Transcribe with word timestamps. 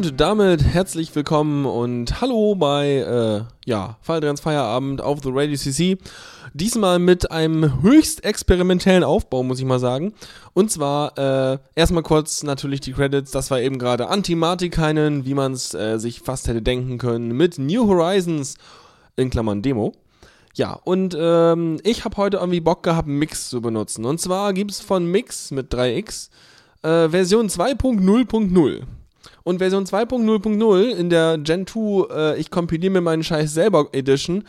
Und 0.00 0.18
damit 0.18 0.64
herzlich 0.64 1.14
willkommen 1.14 1.66
und 1.66 2.22
hallo 2.22 2.54
bei 2.54 2.88
äh, 2.88 3.68
ja, 3.68 3.98
Falltrans 4.00 4.40
Feierabend 4.40 5.02
auf 5.02 5.18
The 5.22 5.28
Radio 5.30 5.58
CC. 5.58 5.98
Diesmal 6.54 6.98
mit 6.98 7.30
einem 7.30 7.82
höchst 7.82 8.24
experimentellen 8.24 9.04
Aufbau, 9.04 9.42
muss 9.42 9.58
ich 9.58 9.66
mal 9.66 9.78
sagen. 9.78 10.14
Und 10.54 10.70
zwar 10.70 11.18
äh, 11.18 11.58
erstmal 11.74 12.02
kurz 12.02 12.42
natürlich 12.42 12.80
die 12.80 12.94
Credits. 12.94 13.30
Das 13.30 13.50
war 13.50 13.60
eben 13.60 13.78
gerade 13.78 14.08
Antimatikainen, 14.08 15.26
wie 15.26 15.34
man 15.34 15.52
es 15.52 15.74
äh, 15.74 15.98
sich 15.98 16.20
fast 16.20 16.48
hätte 16.48 16.62
denken 16.62 16.96
können, 16.96 17.36
mit 17.36 17.58
New 17.58 17.86
Horizons 17.86 18.54
in 19.16 19.28
Klammern 19.28 19.60
Demo. 19.60 19.92
Ja, 20.54 20.80
und 20.82 21.14
ähm, 21.20 21.78
ich 21.84 22.06
habe 22.06 22.16
heute 22.16 22.38
irgendwie 22.38 22.60
Bock 22.60 22.82
gehabt, 22.84 23.06
Mix 23.06 23.50
zu 23.50 23.60
benutzen. 23.60 24.06
Und 24.06 24.18
zwar 24.18 24.54
gibt 24.54 24.70
es 24.70 24.80
von 24.80 25.04
Mix 25.04 25.50
mit 25.50 25.70
3x 25.70 26.30
äh, 26.84 27.10
Version 27.10 27.50
2.0.0. 27.50 28.86
Und 29.42 29.58
Version 29.58 29.84
2.0.0 29.84 30.90
in 30.90 31.10
der 31.10 31.38
Gen 31.38 31.66
2, 31.66 32.14
äh, 32.14 32.40
ich 32.40 32.50
kompiliere 32.50 32.92
mir 32.92 33.00
meinen 33.00 33.24
Scheiß 33.24 33.52
selber 33.52 33.88
Edition, 33.92 34.44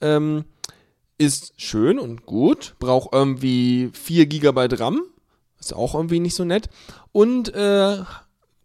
ähm, 0.00 0.44
ist 1.18 1.52
schön 1.60 1.98
und 1.98 2.24
gut, 2.24 2.74
braucht 2.78 3.10
irgendwie 3.12 3.90
4 3.92 4.26
GB 4.26 4.68
RAM, 4.76 5.02
ist 5.58 5.74
auch 5.74 5.94
irgendwie 5.94 6.20
nicht 6.20 6.34
so 6.34 6.44
nett. 6.44 6.70
Und 7.12 7.52
äh, 7.54 7.98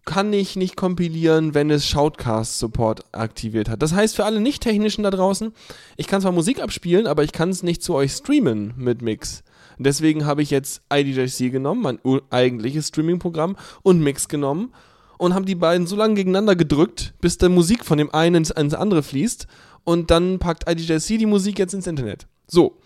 kann 0.06 0.32
ich 0.32 0.56
nicht 0.56 0.76
kompilieren, 0.76 1.54
wenn 1.56 1.72
es 1.72 1.88
Shoutcast 1.88 2.60
Support 2.60 3.04
aktiviert 3.12 3.68
hat. 3.68 3.82
Das 3.82 3.94
heißt 3.94 4.16
für 4.16 4.24
alle 4.24 4.40
Nicht-Technischen 4.40 5.04
da 5.04 5.10
draußen, 5.10 5.52
ich 5.98 6.08
kann 6.08 6.22
zwar 6.22 6.32
Musik 6.32 6.62
abspielen, 6.62 7.08
aber 7.08 7.24
ich 7.24 7.32
kann 7.32 7.50
es 7.50 7.64
nicht 7.64 7.84
zu 7.84 7.96
euch 7.96 8.12
streamen 8.12 8.74
mit 8.78 9.02
Mix. 9.02 9.44
Deswegen 9.78 10.26
habe 10.26 10.42
ich 10.42 10.52
jetzt 10.52 10.82
IDJC 10.94 11.52
genommen, 11.52 11.82
mein 11.82 12.22
eigentliches 12.30 12.88
Streaming-Programm, 12.88 13.58
und 13.82 14.00
Mix 14.00 14.30
genommen 14.30 14.72
und 15.18 15.34
haben 15.34 15.46
die 15.46 15.56
beiden 15.56 15.88
so 15.88 15.96
lange 15.96 16.16
gegeneinander 16.16 16.56
gedrückt, 16.56 17.14
bis 17.22 17.38
der 17.38 17.50
Musik 17.50 17.86
von 17.86 17.98
dem 17.98 18.14
einen 18.14 18.36
ins, 18.36 18.52
ins 18.52 18.74
andere 18.74 19.04
fließt. 19.04 19.48
Und 19.84 20.12
dann 20.12 20.40
packt 20.40 20.70
IDJC 20.70 21.20
die 21.20 21.26
Musik 21.26 21.60
jetzt 21.60 21.74
ins 21.74 21.88
Internet. 21.88 22.28
So. 22.48 22.78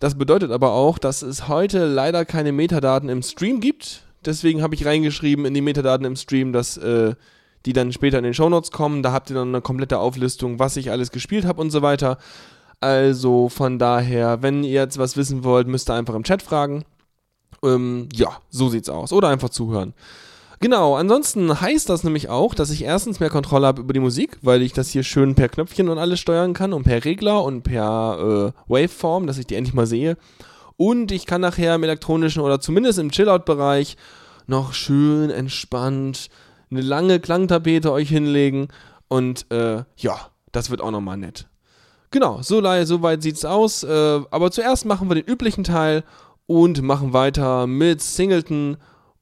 Das 0.00 0.16
bedeutet 0.16 0.52
aber 0.52 0.72
auch, 0.72 0.98
dass 0.98 1.22
es 1.22 1.48
heute 1.48 1.86
leider 1.86 2.24
keine 2.24 2.52
Metadaten 2.52 3.08
im 3.08 3.22
Stream 3.22 3.60
gibt. 3.60 4.02
Deswegen 4.24 4.62
habe 4.62 4.76
ich 4.76 4.86
reingeschrieben 4.86 5.44
in 5.44 5.54
die 5.54 5.60
Metadaten 5.60 6.06
im 6.06 6.14
Stream, 6.14 6.52
dass 6.52 6.76
äh, 6.76 7.14
die 7.66 7.72
dann 7.72 7.92
später 7.92 8.18
in 8.18 8.24
den 8.24 8.34
Shownotes 8.34 8.70
kommen. 8.70 9.02
Da 9.02 9.12
habt 9.12 9.30
ihr 9.30 9.34
dann 9.34 9.48
eine 9.48 9.60
komplette 9.60 9.98
Auflistung, 9.98 10.60
was 10.60 10.76
ich 10.76 10.92
alles 10.92 11.10
gespielt 11.10 11.44
habe 11.44 11.60
und 11.60 11.70
so 11.70 11.82
weiter. 11.82 12.18
Also 12.80 13.48
von 13.48 13.80
daher, 13.80 14.42
wenn 14.42 14.62
ihr 14.62 14.70
jetzt 14.70 14.98
was 14.98 15.16
wissen 15.16 15.42
wollt, 15.42 15.66
müsst 15.66 15.90
ihr 15.90 15.94
einfach 15.94 16.14
im 16.14 16.22
Chat 16.22 16.42
fragen. 16.42 16.84
Ähm, 17.64 18.08
ja, 18.12 18.38
so 18.50 18.68
sieht's 18.68 18.88
aus. 18.88 19.12
Oder 19.12 19.28
einfach 19.28 19.50
zuhören. 19.50 19.94
Genau, 20.60 20.96
ansonsten 20.96 21.60
heißt 21.60 21.88
das 21.88 22.02
nämlich 22.02 22.28
auch, 22.28 22.52
dass 22.54 22.70
ich 22.70 22.82
erstens 22.82 23.20
mehr 23.20 23.30
Kontrolle 23.30 23.66
habe 23.66 23.80
über 23.80 23.92
die 23.92 24.00
Musik, 24.00 24.38
weil 24.42 24.62
ich 24.62 24.72
das 24.72 24.88
hier 24.88 25.04
schön 25.04 25.36
per 25.36 25.48
Knöpfchen 25.48 25.88
und 25.88 25.98
alles 25.98 26.18
steuern 26.18 26.52
kann 26.52 26.72
und 26.72 26.82
per 26.82 27.04
Regler 27.04 27.44
und 27.44 27.62
per 27.62 28.52
äh, 28.56 28.72
Waveform, 28.72 29.28
dass 29.28 29.38
ich 29.38 29.46
die 29.46 29.54
endlich 29.54 29.74
mal 29.74 29.86
sehe. 29.86 30.16
Und 30.76 31.12
ich 31.12 31.26
kann 31.26 31.40
nachher 31.40 31.76
im 31.76 31.84
elektronischen 31.84 32.42
oder 32.42 32.60
zumindest 32.60 32.98
im 32.98 33.12
Chillout-Bereich 33.12 33.96
noch 34.46 34.72
schön 34.72 35.30
entspannt 35.30 36.28
eine 36.70 36.80
lange 36.80 37.20
Klangtapete 37.20 37.92
euch 37.92 38.08
hinlegen. 38.08 38.68
Und 39.08 39.50
äh, 39.50 39.84
ja, 39.96 40.30
das 40.52 40.70
wird 40.70 40.80
auch 40.80 40.90
nochmal 40.90 41.16
nett. 41.16 41.46
Genau, 42.10 42.40
so, 42.42 42.62
so 42.84 43.02
weit 43.02 43.22
sieht's 43.22 43.44
aus. 43.44 43.82
Äh, 43.84 44.20
aber 44.30 44.50
zuerst 44.50 44.86
machen 44.86 45.08
wir 45.08 45.14
den 45.14 45.24
üblichen 45.24 45.64
Teil 45.64 46.04
und 46.46 46.82
machen 46.82 47.12
weiter 47.12 47.66
mit 47.66 48.00
Singleton 48.00 48.76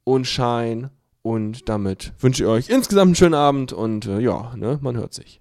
und 0.05 0.27
Shine. 0.27 0.91
Und 1.27 1.69
damit 1.69 2.13
wünsche 2.21 2.45
ich 2.45 2.49
euch 2.49 2.69
insgesamt 2.69 3.09
einen 3.09 3.15
schönen 3.17 3.35
Abend 3.35 3.73
und 3.73 4.07
äh, 4.07 4.21
ja, 4.21 4.53
ne, 4.55 4.79
man 4.81 4.97
hört 4.97 5.13
sich. 5.13 5.41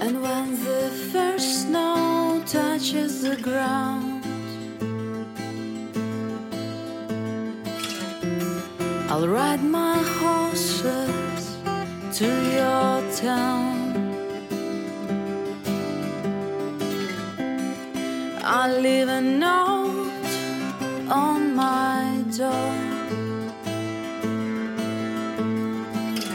And 0.00 0.22
when 0.22 0.54
the 0.54 0.88
first 1.10 1.62
snow 1.62 2.40
touches 2.46 3.22
the 3.22 3.34
ground, 3.42 4.24
I'll 9.10 9.26
ride 9.26 9.64
my 9.64 9.98
horses 10.20 11.56
to 12.18 12.24
your 12.24 13.02
town. 13.20 13.96
I'll 18.44 18.80
leave 18.80 19.08
a 19.08 19.20
note 19.20 20.15
on 21.08 21.54
my 21.54 22.24
door. 22.36 22.74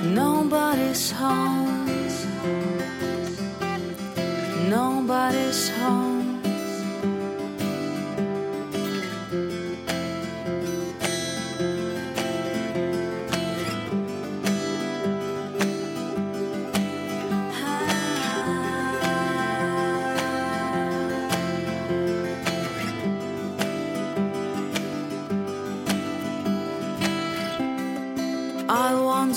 Nobody's 0.03 1.11
home. 1.11 1.87
Nobody's 4.69 5.69
home. 5.69 6.20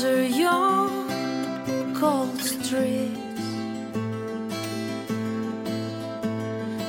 I 0.04 0.06
wander 0.06 0.26
your 0.26 1.94
cold 1.94 2.38
streets. 2.40 3.40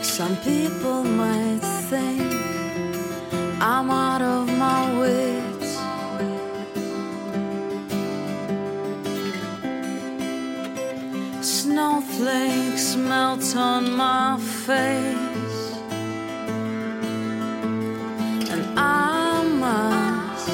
Some 0.02 0.36
people 0.38 1.04
might 1.04 1.60
think 1.90 2.22
I'm 3.62 3.90
out 3.90 4.22
of 4.22 4.48
my 4.58 4.82
wits. 5.00 5.78
Snowflakes 11.42 12.96
melt 12.96 13.56
on 13.56 13.92
my 13.96 14.38
face, 14.66 15.62
and 18.52 18.64
I 18.78 19.44
must 19.66 20.50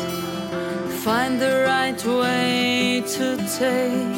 find 1.03 1.39
the 1.41 1.63
right 1.65 2.05
way 2.05 2.40
to 3.21 3.37
take. 3.59 4.17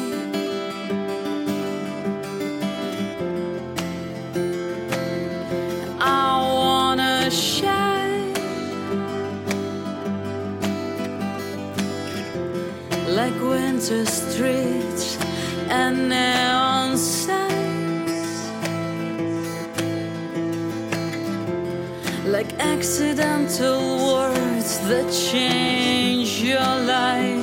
I 6.00 6.38
wanna 6.58 7.30
shine 7.30 8.32
like 13.18 13.38
winter 13.52 14.06
streets 14.06 15.18
and 15.68 16.08
neon 16.08 16.96
signs, 16.96 18.32
like 22.34 22.50
accidental 22.58 23.80
words 24.14 24.70
that 24.88 25.06
change 25.30 26.40
your 26.40 26.72
life. 26.96 27.33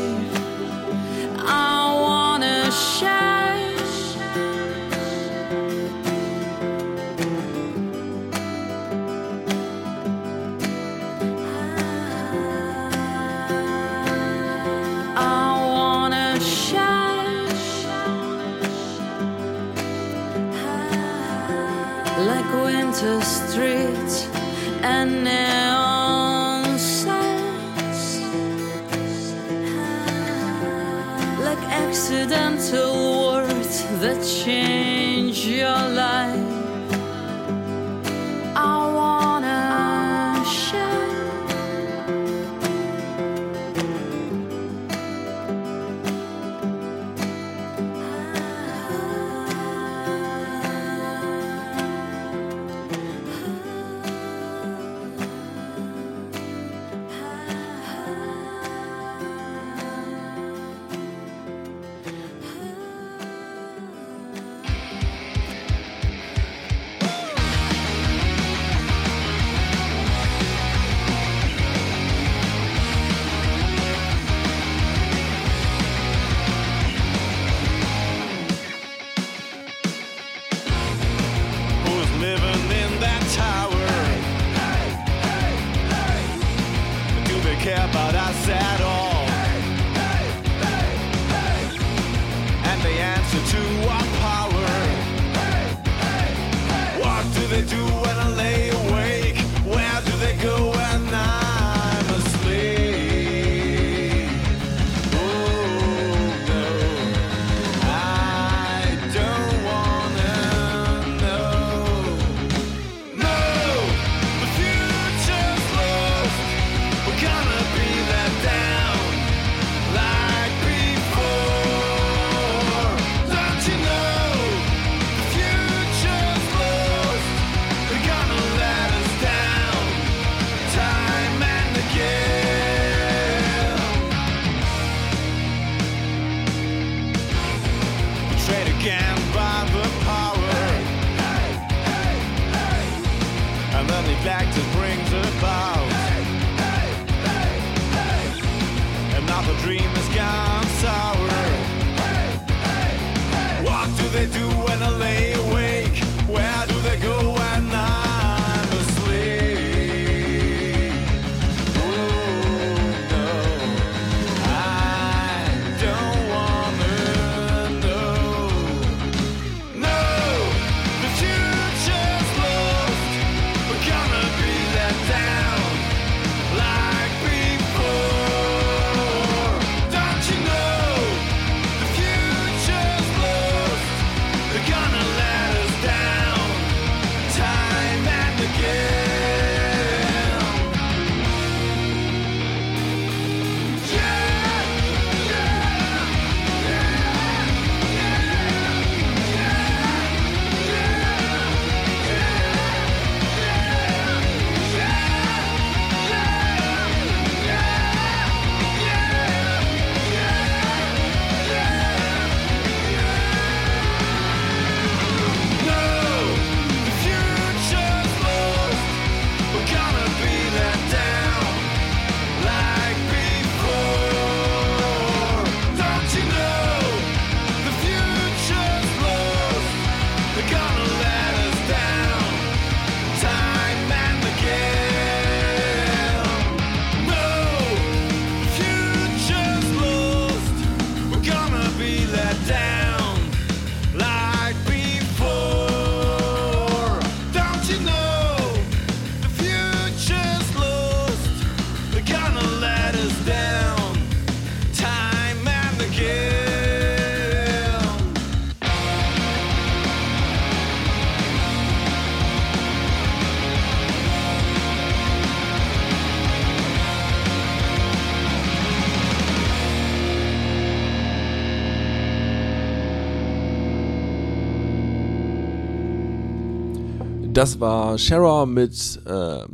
das 277.41 277.59
war 277.59 277.97
Shara 277.97 278.45
mit, 278.45 279.01
äh, 279.07 279.45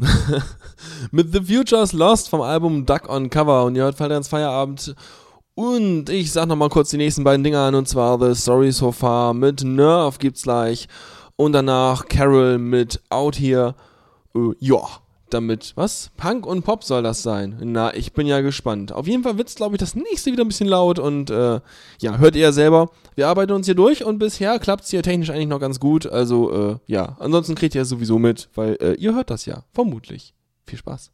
mit 1.11 1.31
The 1.31 1.39
Future's 1.39 1.93
Lost 1.93 2.27
vom 2.27 2.41
Album 2.41 2.85
Duck 2.85 3.07
on 3.07 3.29
Cover. 3.29 3.63
Und 3.63 3.77
ihr 3.77 3.83
hört 3.83 3.95
Ferdinands 3.95 4.27
Feierabend. 4.27 4.93
Und 5.55 6.09
ich 6.09 6.33
sag 6.33 6.47
nochmal 6.47 6.67
kurz 6.67 6.89
die 6.89 6.97
nächsten 6.97 7.23
beiden 7.23 7.45
Dinge 7.45 7.61
an. 7.61 7.75
Und 7.75 7.87
zwar 7.87 8.19
The 8.19 8.35
Story 8.35 8.73
So 8.73 8.91
Far 8.91 9.33
mit 9.33 9.63
Nerve 9.63 10.17
gibt's 10.19 10.43
gleich. 10.43 10.89
Und 11.37 11.53
danach 11.53 12.09
Carol 12.09 12.57
mit 12.57 12.99
Out 13.09 13.39
Here. 13.39 13.73
Äh, 14.35 14.51
ja 14.59 14.81
damit. 15.29 15.73
Was? 15.75 16.11
Punk 16.17 16.45
und 16.45 16.63
Pop 16.63 16.83
soll 16.83 17.03
das 17.03 17.23
sein? 17.23 17.57
Na, 17.63 17.93
ich 17.93 18.13
bin 18.13 18.27
ja 18.27 18.41
gespannt. 18.41 18.91
Auf 18.91 19.07
jeden 19.07 19.23
Fall 19.23 19.37
wird 19.37 19.49
es, 19.49 19.55
glaube 19.55 19.75
ich, 19.75 19.79
das 19.79 19.95
nächste 19.95 20.31
wieder 20.31 20.43
ein 20.43 20.47
bisschen 20.47 20.69
laut 20.69 20.99
und 20.99 21.29
äh, 21.29 21.59
ja, 21.99 22.17
hört 22.17 22.35
ihr 22.35 22.41
ja 22.43 22.51
selber. 22.51 22.89
Wir 23.15 23.27
arbeiten 23.27 23.51
uns 23.53 23.65
hier 23.65 23.75
durch 23.75 24.03
und 24.03 24.19
bisher 24.19 24.59
klappt 24.59 24.83
es 24.83 24.89
hier 24.89 25.03
technisch 25.03 25.29
eigentlich 25.29 25.47
noch 25.47 25.59
ganz 25.59 25.79
gut. 25.79 26.05
Also 26.05 26.51
äh, 26.51 26.75
ja, 26.85 27.17
ansonsten 27.19 27.55
kriegt 27.55 27.75
ihr 27.75 27.81
es 27.81 27.89
sowieso 27.89 28.19
mit, 28.19 28.49
weil 28.55 28.77
äh, 28.81 28.93
ihr 28.93 29.15
hört 29.15 29.29
das 29.29 29.45
ja, 29.45 29.63
vermutlich. 29.73 30.33
Viel 30.65 30.79
Spaß. 30.79 31.11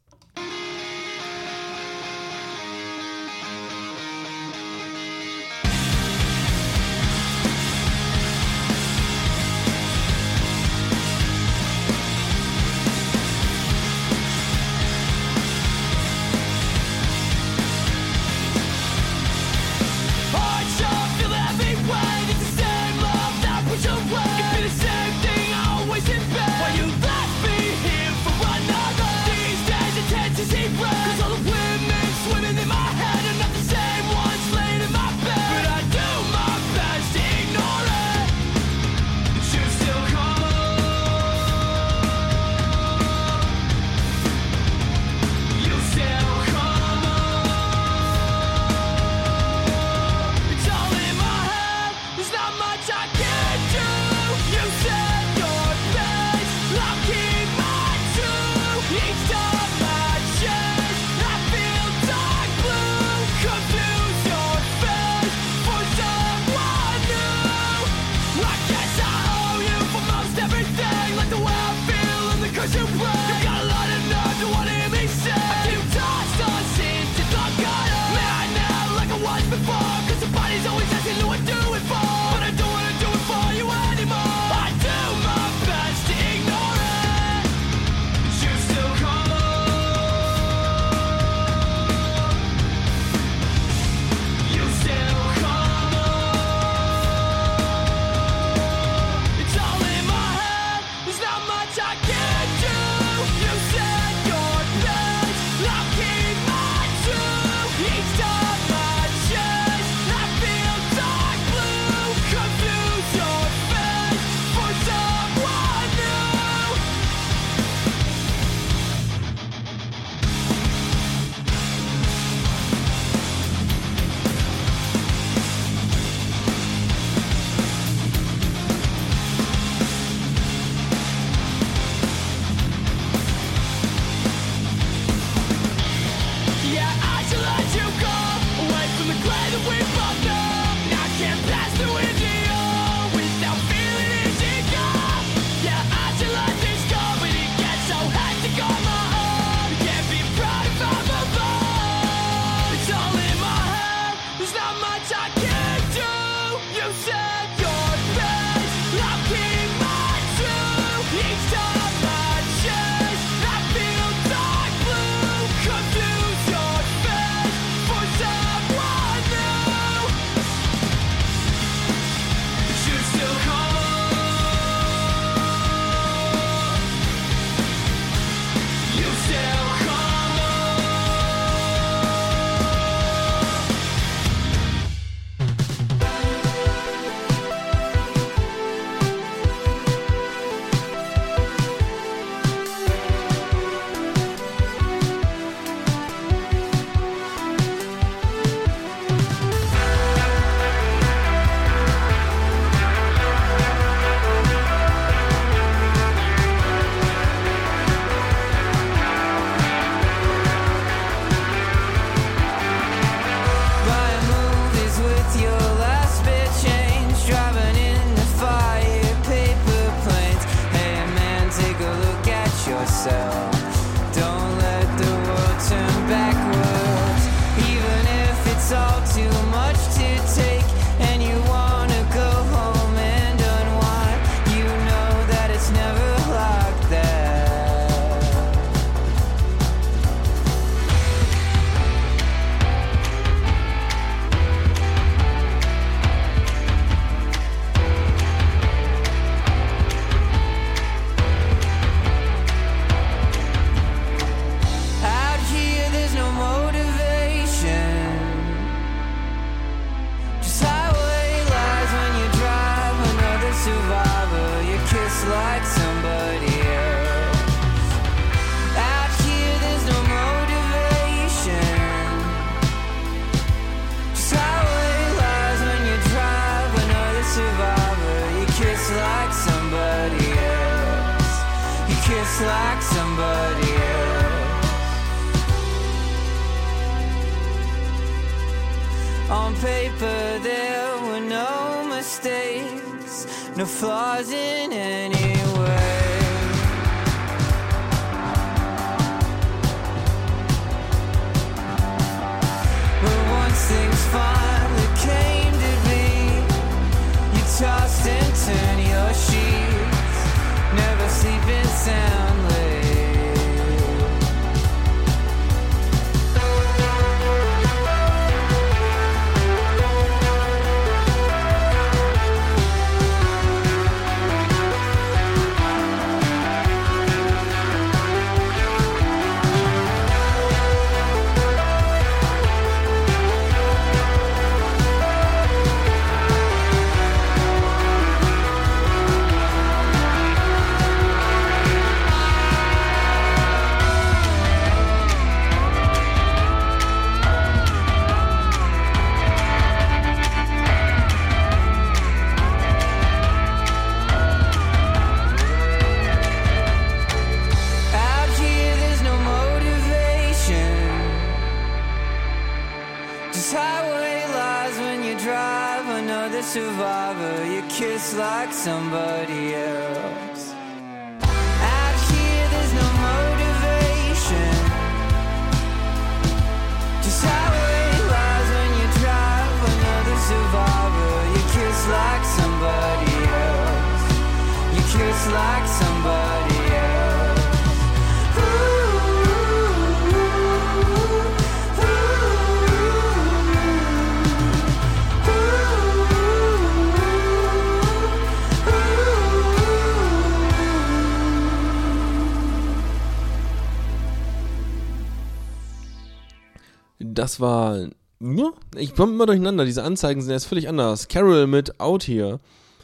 Das 407.34 407.40
war. 407.40 407.88
Ja, 408.20 408.52
ich 408.76 408.94
komme 408.94 409.12
immer 409.12 409.26
durcheinander. 409.26 409.64
Diese 409.64 409.82
Anzeigen 409.82 410.22
sind 410.22 410.30
jetzt 410.30 410.44
völlig 410.44 410.68
anders. 410.68 411.08
Carol 411.08 411.48
mit 411.48 411.80
Out 411.80 412.06
Here. 412.06 412.38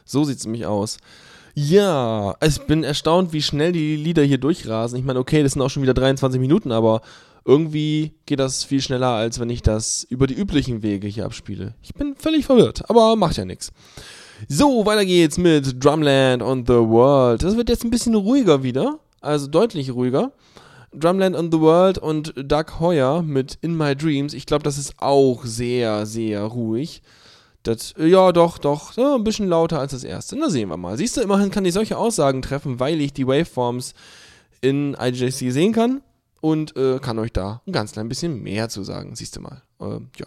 So 0.05 0.25
sieht's 0.25 0.45
nämlich 0.45 0.67
aus. 0.67 0.99
Ja, 1.55 2.35
ich 2.45 2.59
bin 2.63 2.83
erstaunt, 2.83 3.33
wie 3.33 3.43
schnell 3.43 3.71
die 3.71 3.95
Lieder 3.95 4.25
hier 4.25 4.39
durchrasen. 4.39 4.99
Ich 4.99 5.05
meine, 5.05 5.21
okay, 5.21 5.45
das 5.45 5.53
sind 5.53 5.63
auch 5.63 5.71
schon 5.71 5.85
wieder 5.85 5.95
23 5.95 6.41
Minuten, 6.41 6.73
aber 6.73 7.01
irgendwie 7.45 8.13
geht 8.27 8.41
das 8.41 8.65
viel 8.65 8.83
schneller, 8.83 9.11
als 9.11 9.39
wenn 9.39 9.51
ich 9.51 9.63
das 9.63 10.03
über 10.11 10.27
die 10.27 10.35
üblichen 10.35 10.83
Wege 10.83 11.07
hier 11.07 11.27
abspiele. 11.27 11.75
Ich 11.81 11.95
bin 11.95 12.17
völlig 12.17 12.45
verwirrt, 12.45 12.91
aber 12.91 13.15
macht 13.15 13.37
ja 13.37 13.45
nichts. 13.45 13.71
So, 14.49 14.85
weiter 14.85 15.05
geht's 15.05 15.39
mit 15.39 15.85
Drumland 15.85 16.43
on 16.43 16.67
the 16.67 16.73
World. 16.73 17.45
Das 17.45 17.57
wird 17.57 17.69
jetzt 17.69 17.85
ein 17.85 17.91
bisschen 17.91 18.17
ruhiger 18.17 18.65
wieder, 18.65 18.99
also 19.21 19.47
deutlich 19.47 19.93
ruhiger. 19.93 20.33
Drumland 20.93 21.37
on 21.37 21.53
the 21.53 21.61
World 21.61 21.99
und 21.99 22.35
Doug 22.37 22.81
Hoyer 22.81 23.23
mit 23.23 23.59
In 23.61 23.77
My 23.77 23.95
Dreams. 23.95 24.35
Ich 24.35 24.47
glaube, 24.47 24.65
das 24.65 24.79
ist 24.79 24.95
auch 24.99 25.45
sehr, 25.45 26.07
sehr 26.07 26.43
ruhig. 26.43 27.03
Das, 27.63 27.95
ja, 27.99 28.33
doch, 28.33 28.59
doch, 28.59 28.97
ja, 28.97 29.15
ein 29.15 29.25
bisschen 29.25 29.49
lauter 29.49 29.79
als 29.79 29.93
das 29.93 30.03
erste. 30.03 30.37
Na, 30.37 30.49
sehen 30.49 30.69
wir 30.69 30.77
mal. 30.77 30.97
Siehst 30.97 31.17
du, 31.17 31.21
immerhin 31.21 31.51
kann 31.51 31.65
ich 31.65 31.75
solche 31.75 31.99
Aussagen 31.99 32.43
treffen, 32.43 32.81
weil 32.81 33.01
ich 33.01 33.13
die 33.13 33.27
Waveforms 33.27 33.95
in 34.63 34.97
IJC 34.99 35.53
sehen 35.53 35.73
kann 35.73 36.03
und 36.41 36.77
äh, 36.77 36.99
kann 36.99 37.19
euch 37.19 37.33
da 37.33 37.61
ein 37.67 37.73
ganz 37.73 37.93
klein 37.93 38.09
bisschen 38.09 38.43
mehr 38.43 38.69
zu 38.69 38.83
sagen. 38.83 39.15
Siehst 39.15 39.37
du 39.37 39.41
mal. 39.41 39.63
Äh, 39.79 40.01
ja. 40.17 40.27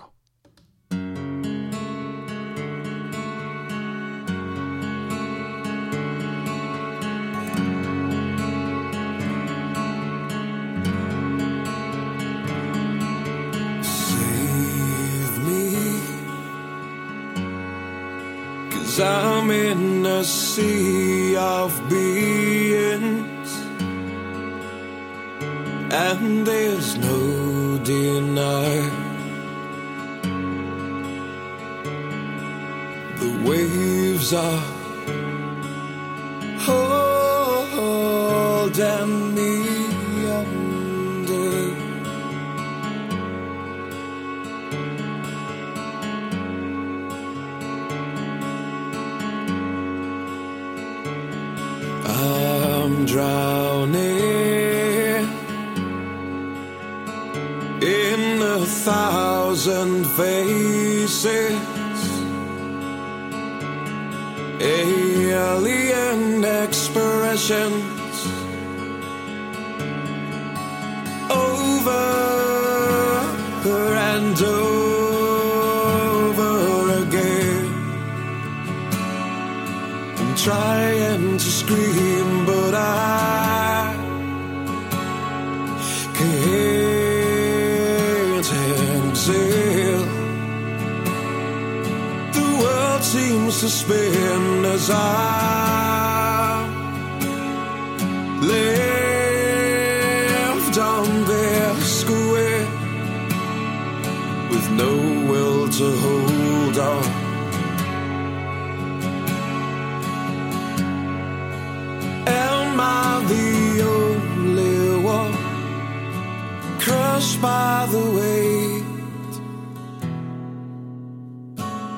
Cause 18.95 19.01
I'm 19.01 19.49
in 19.49 20.05
a 20.05 20.23
sea 20.23 21.35
of 21.35 21.71
beings. 21.89 23.51
And 25.91 26.45
there's 26.45 26.95
no 26.99 27.79
denying 27.79 28.91
the 33.17 33.31
waves 33.49 34.31
are 34.31 34.63
holding 36.67 38.23
me 39.33 39.62
Drowning 53.05 53.93
in 57.81 58.41
a 58.41 58.65
thousand 58.65 60.05
faces. 60.05 61.59
Alien 64.61 66.43
expressions 66.45 67.83
over 71.29 72.03
and 74.13 74.41
over 74.41 74.93
again. 77.03 77.67
I'm 80.17 80.35
trying 80.35 81.32
scream, 81.63 82.45
but 82.45 82.73
I 82.73 83.95
can't 86.17 87.23
exhale. 89.09 90.07
The 92.37 92.47
world 92.61 93.03
seems 93.03 93.53
to 93.61 93.69
spin 93.69 94.65
as 94.65 94.89
I 94.89 94.97
left 98.41 99.12
crushed 117.13 117.41
by 117.43 117.87
the 117.91 118.05
weight 118.17 118.83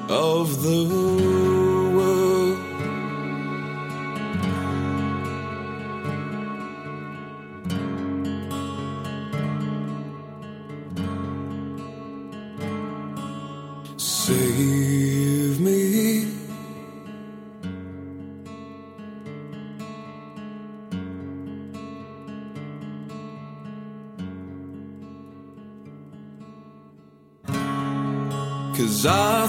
of 0.10 0.62
the 0.62 1.05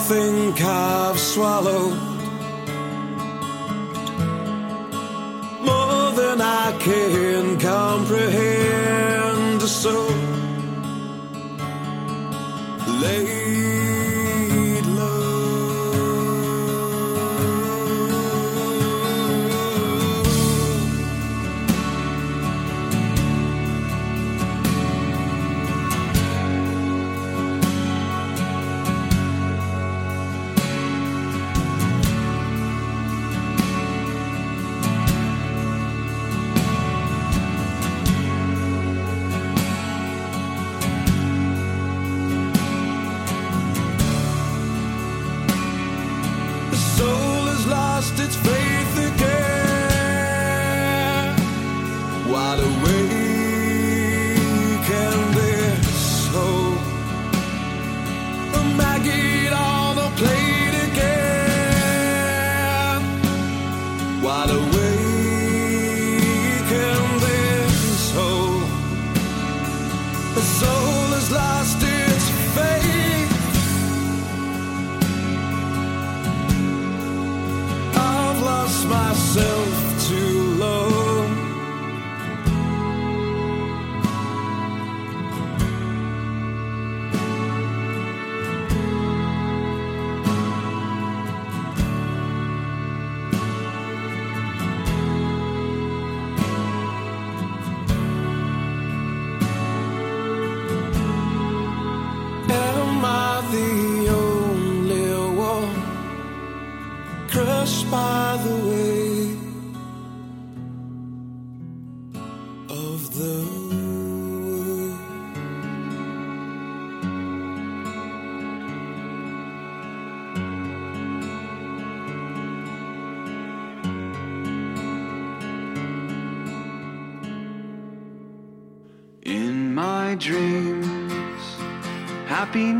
think 0.08 0.62
I've 0.62 1.18
swallowed 1.18 1.98
more 5.64 6.12
than 6.12 6.40
I 6.40 6.76
can 6.78 7.58
comprehend. 7.58 9.62
So 9.62 10.05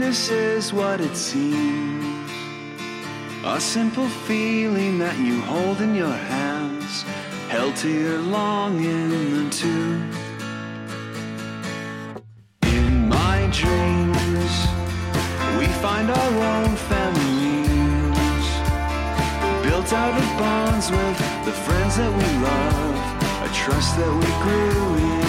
happiness 0.07 0.31
is 0.31 0.73
what 0.73 1.01
it 1.01 1.17
seems. 1.17 2.31
A 3.45 3.61
simple 3.61 4.09
feeling 4.09 4.99
that 4.99 5.19
you 5.19 5.41
hold 5.41 5.81
in 5.81 5.97
your 5.97 6.13
hands, 6.13 7.03
held 7.49 7.75
to 7.77 7.89
your 7.89 8.19
longing 8.19 9.51
to. 9.51 9.75
In 12.63 13.09
my 13.09 13.49
dreams, 13.51 14.53
we 15.59 15.67
find 15.83 16.09
our 16.11 16.33
own 16.55 16.77
families, 16.91 18.47
built 19.65 19.93
out 19.93 20.15
of 20.23 20.29
bonds 20.39 20.89
with 20.91 21.19
the 21.47 21.53
friends 21.67 21.97
that 21.97 22.13
we 22.21 22.29
love, 22.51 22.97
a 23.43 23.55
trust 23.55 23.97
that 23.97 24.13
we 24.23 24.31
grew 24.45 24.87
in 25.11 25.26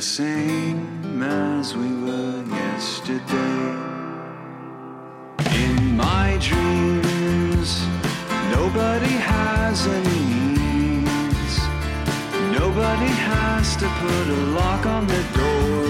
the 0.00 0.06
same 0.06 1.22
as 1.22 1.76
we 1.76 1.92
were 2.04 2.42
yesterday. 2.48 3.66
In 5.62 5.94
my 5.94 6.38
dreams, 6.40 7.84
nobody 8.56 9.14
has 9.32 9.86
any 9.86 10.22
needs. 10.56 11.54
Nobody 12.60 13.12
has 13.28 13.76
to 13.76 13.86
put 14.02 14.24
a 14.38 14.42
lock 14.60 14.86
on 14.86 15.06
the 15.06 15.22
door. 15.36 15.84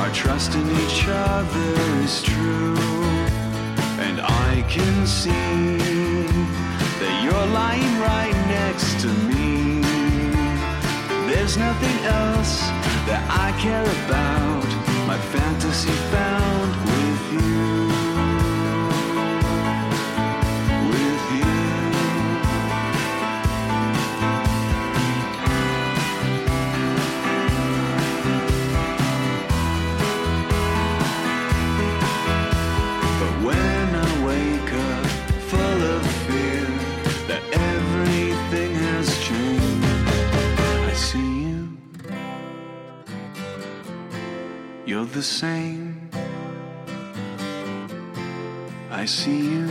Our 0.00 0.12
trust 0.12 0.54
in 0.54 0.66
each 0.82 1.06
other 1.08 1.70
is 2.04 2.22
true. 2.22 2.76
And 4.06 4.20
I 4.20 4.62
can 4.68 5.06
see 5.06 5.78
that 7.00 7.14
you're 7.24 7.48
lying 7.62 7.94
right 8.12 8.36
next 8.60 9.00
to 9.00 9.08
me. 9.30 9.80
There's 11.30 11.56
nothing 11.56 11.98
else 12.04 12.93
that 13.06 13.24
I 13.28 13.52
care 13.60 13.82
about. 13.82 14.64
My 15.06 15.18
fantasy 15.18 15.90
found 16.10 16.70
with 16.86 17.32
you. 17.32 17.93
You're 44.94 45.06
the 45.06 45.24
same. 45.24 46.08
I 48.92 49.04
see 49.06 49.40
you. 49.54 49.66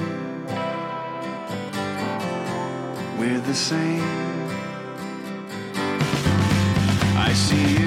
We're 3.17 3.39
the 3.39 3.55
same. 3.55 4.03
I 7.15 7.31
see 7.33 7.73
you. 7.75 7.82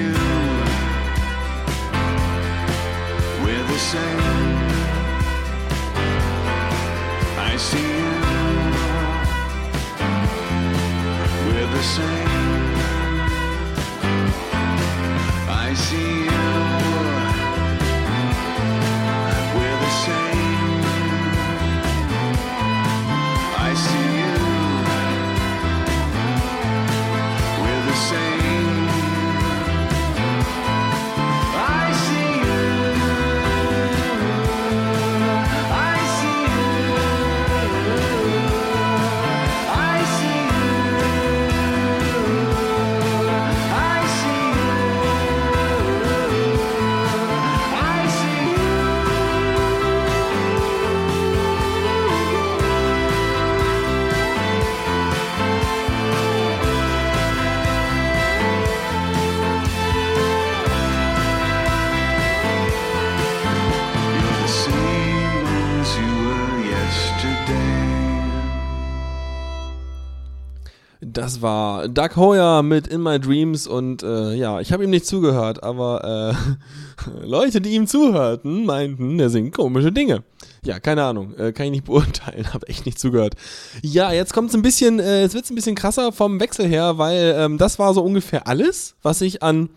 Doug 71.87 72.15
Hoyer 72.15 72.63
mit 72.63 72.87
In 72.87 73.03
My 73.03 73.19
Dreams 73.19 73.67
und 73.67 74.03
äh, 74.03 74.33
ja, 74.33 74.59
ich 74.59 74.71
habe 74.71 74.83
ihm 74.83 74.89
nicht 74.89 75.05
zugehört, 75.05 75.63
aber 75.63 76.35
äh, 76.35 77.25
Leute, 77.25 77.61
die 77.61 77.71
ihm 77.71 77.87
zuhörten, 77.87 78.65
meinten, 78.65 79.17
der 79.17 79.29
singt 79.29 79.55
komische 79.55 79.91
Dinge. 79.91 80.23
Ja, 80.63 80.79
keine 80.79 81.03
Ahnung, 81.03 81.35
äh, 81.35 81.51
kann 81.51 81.67
ich 81.67 81.71
nicht 81.71 81.85
beurteilen, 81.85 82.53
habe 82.53 82.67
echt 82.67 82.85
nicht 82.85 82.99
zugehört. 82.99 83.35
Ja, 83.81 84.11
jetzt 84.11 84.33
kommt 84.33 84.49
es 84.49 84.55
ein 84.55 84.61
bisschen, 84.61 84.99
äh, 84.99 85.23
es 85.23 85.33
wird 85.33 85.49
ein 85.49 85.55
bisschen 85.55 85.75
krasser 85.75 86.11
vom 86.11 86.39
Wechsel 86.39 86.67
her, 86.67 86.97
weil 86.97 87.35
ähm, 87.37 87.57
das 87.57 87.79
war 87.79 87.93
so 87.93 88.01
ungefähr 88.03 88.47
alles, 88.47 88.95
was 89.01 89.21
ich 89.21 89.43
an 89.43 89.69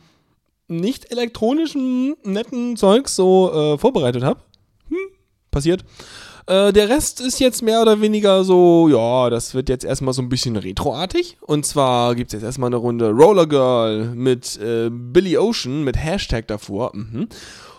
nicht 0.68 1.10
elektronischen 1.10 2.14
netten 2.22 2.76
Zeugs 2.76 3.16
so 3.16 3.52
äh, 3.52 3.78
vorbereitet 3.78 4.22
habe. 4.22 4.40
Hm, 4.88 4.96
passiert. 5.50 5.84
Äh, 6.50 6.72
der 6.72 6.88
Rest 6.88 7.20
ist 7.20 7.38
jetzt 7.38 7.62
mehr 7.62 7.80
oder 7.80 8.00
weniger 8.00 8.42
so, 8.42 8.88
ja, 8.88 9.30
das 9.30 9.54
wird 9.54 9.68
jetzt 9.68 9.84
erstmal 9.84 10.14
so 10.14 10.20
ein 10.20 10.28
bisschen 10.28 10.56
retroartig. 10.56 11.36
Und 11.42 11.64
zwar 11.64 12.16
gibt 12.16 12.30
es 12.30 12.32
jetzt 12.32 12.42
erstmal 12.42 12.70
eine 12.70 12.76
Runde 12.76 13.10
Roller 13.10 13.46
Girl 13.46 14.06
mit 14.16 14.58
äh, 14.58 14.90
Billy 14.90 15.38
Ocean 15.38 15.84
mit 15.84 15.96
Hashtag 15.96 16.48
davor. 16.48 16.90
Mhm. 16.92 17.28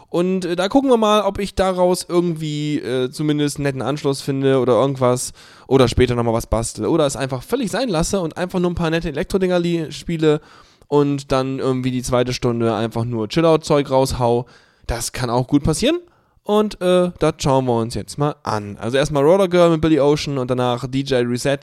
Und 0.08 0.46
äh, 0.46 0.56
da 0.56 0.70
gucken 0.70 0.90
wir 0.90 0.96
mal, 0.96 1.24
ob 1.24 1.40
ich 1.40 1.54
daraus 1.54 2.06
irgendwie 2.08 2.78
äh, 2.78 3.12
zumindest 3.12 3.58
einen 3.58 3.64
netten 3.64 3.82
Anschluss 3.82 4.22
finde 4.22 4.60
oder 4.60 4.80
irgendwas. 4.80 5.34
Oder 5.68 5.90
später 5.90 6.16
nochmal 6.16 6.34
was 6.34 6.48
bastel. 6.48 6.86
Oder 6.86 7.06
es 7.06 7.18
einfach 7.18 7.44
völlig 7.44 7.72
sein 7.72 7.90
lasse 7.90 8.22
und 8.22 8.38
einfach 8.38 8.60
nur 8.60 8.72
ein 8.72 8.76
paar 8.76 8.90
nette 8.90 9.10
Elektro-Dinger 9.10 9.92
spiele. 9.92 10.40
Und 10.88 11.34
dann 11.34 11.60
irgendwie 11.60 11.92
die 11.92 12.04
zweite 12.04 12.32
Stunde 12.32 12.74
einfach 12.74 13.04
nur 13.04 13.28
Chill-Out-Zeug 13.28 13.90
raushau. 13.90 14.46
Das 14.88 15.12
kann 15.12 15.30
auch 15.30 15.48
gut 15.48 15.64
passieren. 15.64 16.00
Und 16.44 16.82
äh, 16.82 17.12
das 17.20 17.36
schauen 17.38 17.66
wir 17.66 17.78
uns 17.78 17.94
jetzt 17.94 18.18
mal 18.18 18.36
an. 18.44 18.78
Also 18.78 18.98
erstmal 18.98 19.24
Roller 19.24 19.48
Girl 19.48 19.70
mit 19.70 19.82
Billy 19.82 20.00
Ocean 20.00 20.38
und 20.38 20.50
danach 20.50 20.88
DJ 20.88 21.16
Reset 21.16 21.60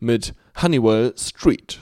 mit 0.00 0.34
Honeywell 0.60 1.12
Street. 1.16 1.78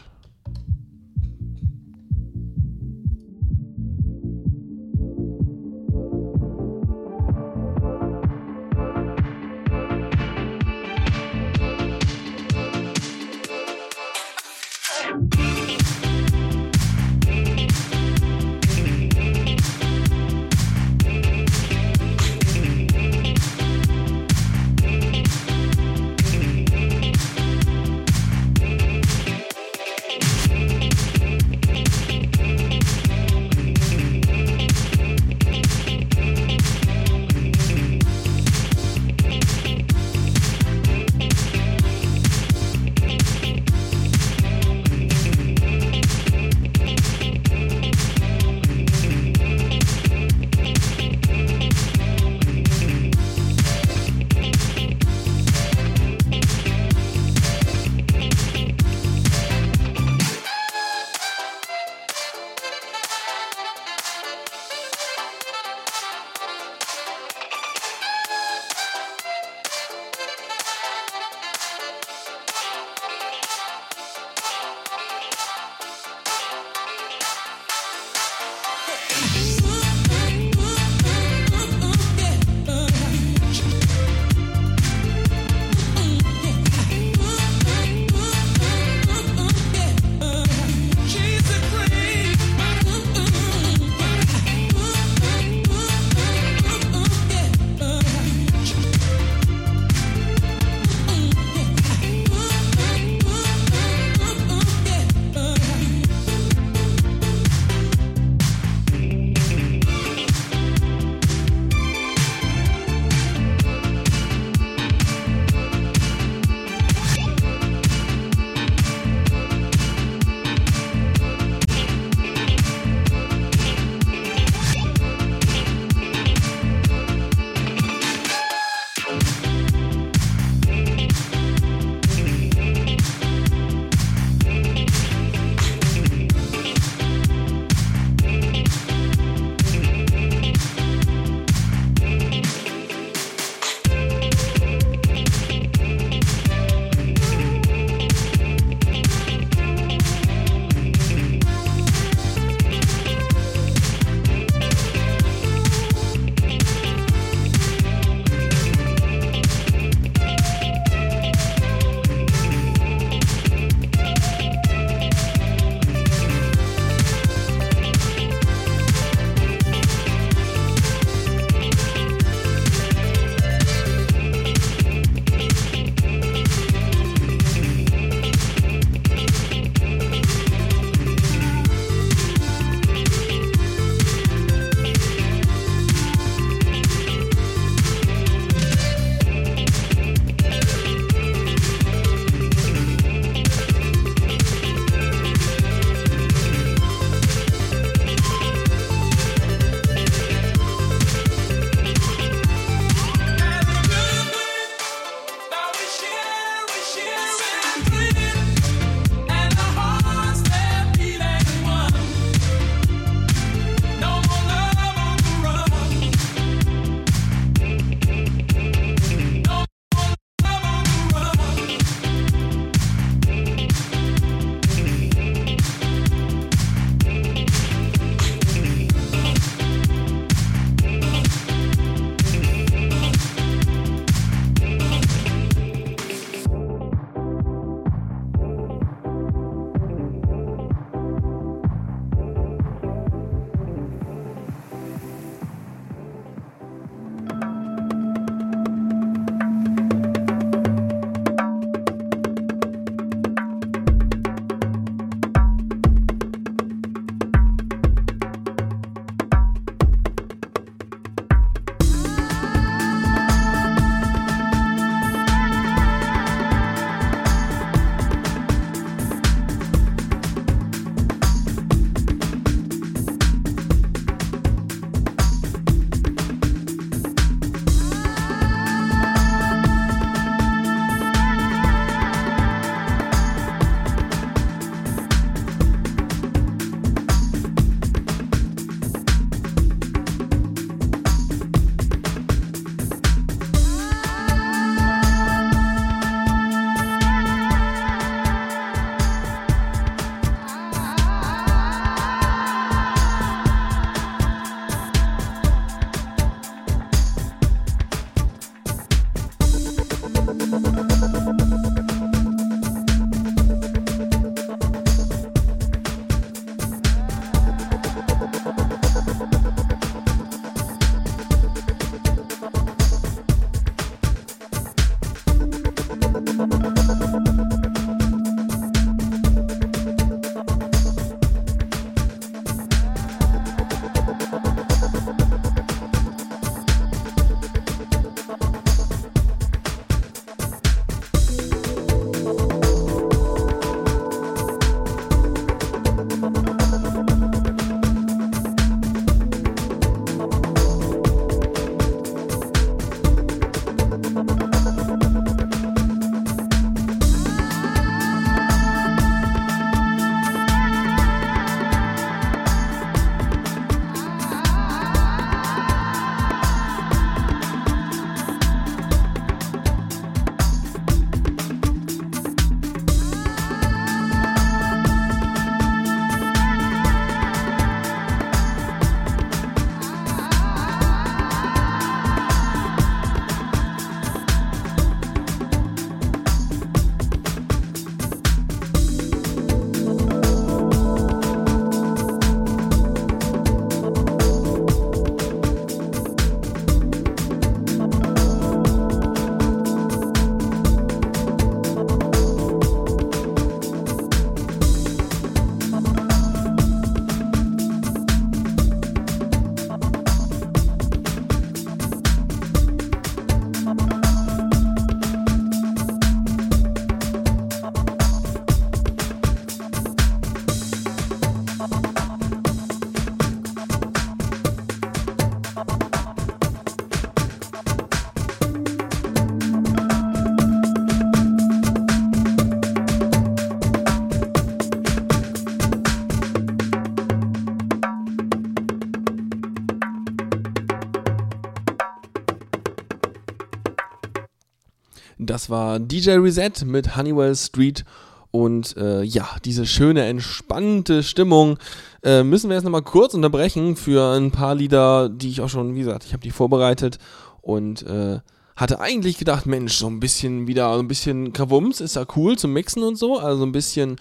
Das 445.34 445.50
war 445.50 445.80
DJ 445.80 446.12
Reset 446.12 446.64
mit 446.64 446.96
Honeywell 446.96 447.34
Street. 447.34 447.84
Und 448.30 448.76
äh, 448.76 449.02
ja, 449.02 449.28
diese 449.44 449.66
schöne, 449.66 450.04
entspannte 450.04 451.02
Stimmung 451.02 451.58
äh, 452.04 452.22
müssen 452.22 452.48
wir 452.48 452.54
jetzt 452.54 452.62
nochmal 452.62 452.82
kurz 452.82 453.14
unterbrechen 453.14 453.74
für 453.74 454.14
ein 454.14 454.30
paar 454.30 454.54
Lieder, 454.54 455.08
die 455.08 455.30
ich 455.30 455.40
auch 455.40 455.48
schon, 455.48 455.74
wie 455.74 455.80
gesagt, 455.80 456.04
ich 456.04 456.12
habe 456.12 456.22
die 456.22 456.30
vorbereitet 456.30 457.00
und 457.42 457.82
äh, 457.82 458.20
hatte 458.54 458.78
eigentlich 458.78 459.18
gedacht, 459.18 459.44
Mensch, 459.46 459.74
so 459.74 459.88
ein 459.88 459.98
bisschen 459.98 460.46
wieder, 460.46 460.72
so 460.72 460.78
ein 460.78 460.86
bisschen 460.86 461.32
Kavums 461.32 461.80
ist 461.80 461.96
ja 461.96 462.06
cool 462.14 462.38
zum 462.38 462.52
Mixen 462.52 462.84
und 462.84 462.94
so. 462.94 463.18
Also 463.18 463.42
ein 463.42 463.50
bisschen, 463.50 463.96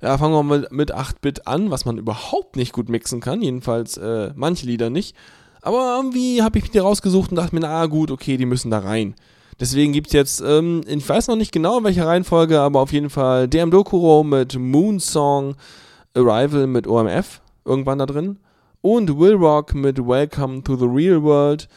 ja, 0.00 0.16
fangen 0.16 0.32
wir 0.32 0.42
mal 0.42 0.66
mit 0.70 0.94
8-Bit 0.94 1.46
an, 1.46 1.70
was 1.70 1.84
man 1.84 1.98
überhaupt 1.98 2.56
nicht 2.56 2.72
gut 2.72 2.88
mixen 2.88 3.20
kann. 3.20 3.42
Jedenfalls 3.42 3.98
äh, 3.98 4.32
manche 4.34 4.64
Lieder 4.64 4.88
nicht. 4.88 5.14
Aber 5.60 5.94
irgendwie 5.94 6.40
habe 6.40 6.58
ich 6.58 6.70
die 6.70 6.78
rausgesucht 6.78 7.32
und 7.32 7.36
dachte 7.36 7.54
mir, 7.54 7.60
na 7.60 7.84
gut, 7.84 8.10
okay, 8.10 8.38
die 8.38 8.46
müssen 8.46 8.70
da 8.70 8.78
rein. 8.78 9.14
Deswegen 9.60 9.92
gibt 9.92 10.08
es 10.08 10.12
jetzt, 10.12 10.40
ähm, 10.40 10.82
ich 10.86 11.08
weiß 11.08 11.28
noch 11.28 11.36
nicht 11.36 11.52
genau 11.52 11.78
in 11.78 11.84
welcher 11.84 12.06
Reihenfolge, 12.06 12.60
aber 12.60 12.80
auf 12.80 12.92
jeden 12.92 13.10
Fall 13.10 13.48
DM 13.48 13.70
Dokuro 13.70 14.22
mit 14.22 14.56
Moon 14.58 15.00
Song, 15.00 15.56
Arrival 16.14 16.66
mit 16.66 16.86
OMF 16.86 17.40
irgendwann 17.64 17.98
da 17.98 18.06
drin 18.06 18.38
und 18.80 19.18
Will 19.18 19.34
Rock 19.34 19.74
mit 19.74 19.98
Welcome 19.98 20.62
to 20.62 20.76
the 20.76 20.86
Real 20.86 21.22
World. 21.22 21.68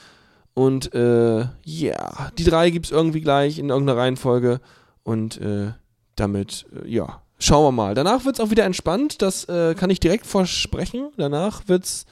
Und 0.53 0.93
äh, 0.93 1.39
ja, 1.39 1.49
yeah, 1.63 2.31
die 2.37 2.43
drei 2.43 2.69
gibt 2.69 2.87
es 2.87 2.91
irgendwie 2.91 3.21
gleich 3.21 3.57
in 3.57 3.69
irgendeiner 3.69 3.99
Reihenfolge. 3.99 4.59
Und 5.03 5.39
äh, 5.39 5.71
damit, 6.15 6.65
äh, 6.75 6.87
ja, 6.87 7.21
schauen 7.39 7.65
wir 7.65 7.71
mal. 7.71 7.95
Danach 7.95 8.25
wird 8.25 8.35
es 8.35 8.39
auch 8.39 8.51
wieder 8.51 8.65
entspannt, 8.65 9.21
das 9.21 9.45
äh, 9.45 9.75
kann 9.75 9.89
ich 9.89 9.99
direkt 9.99 10.27
versprechen. 10.27 11.09
Danach 11.17 11.67
wird 11.67 11.85
es, 11.85 12.05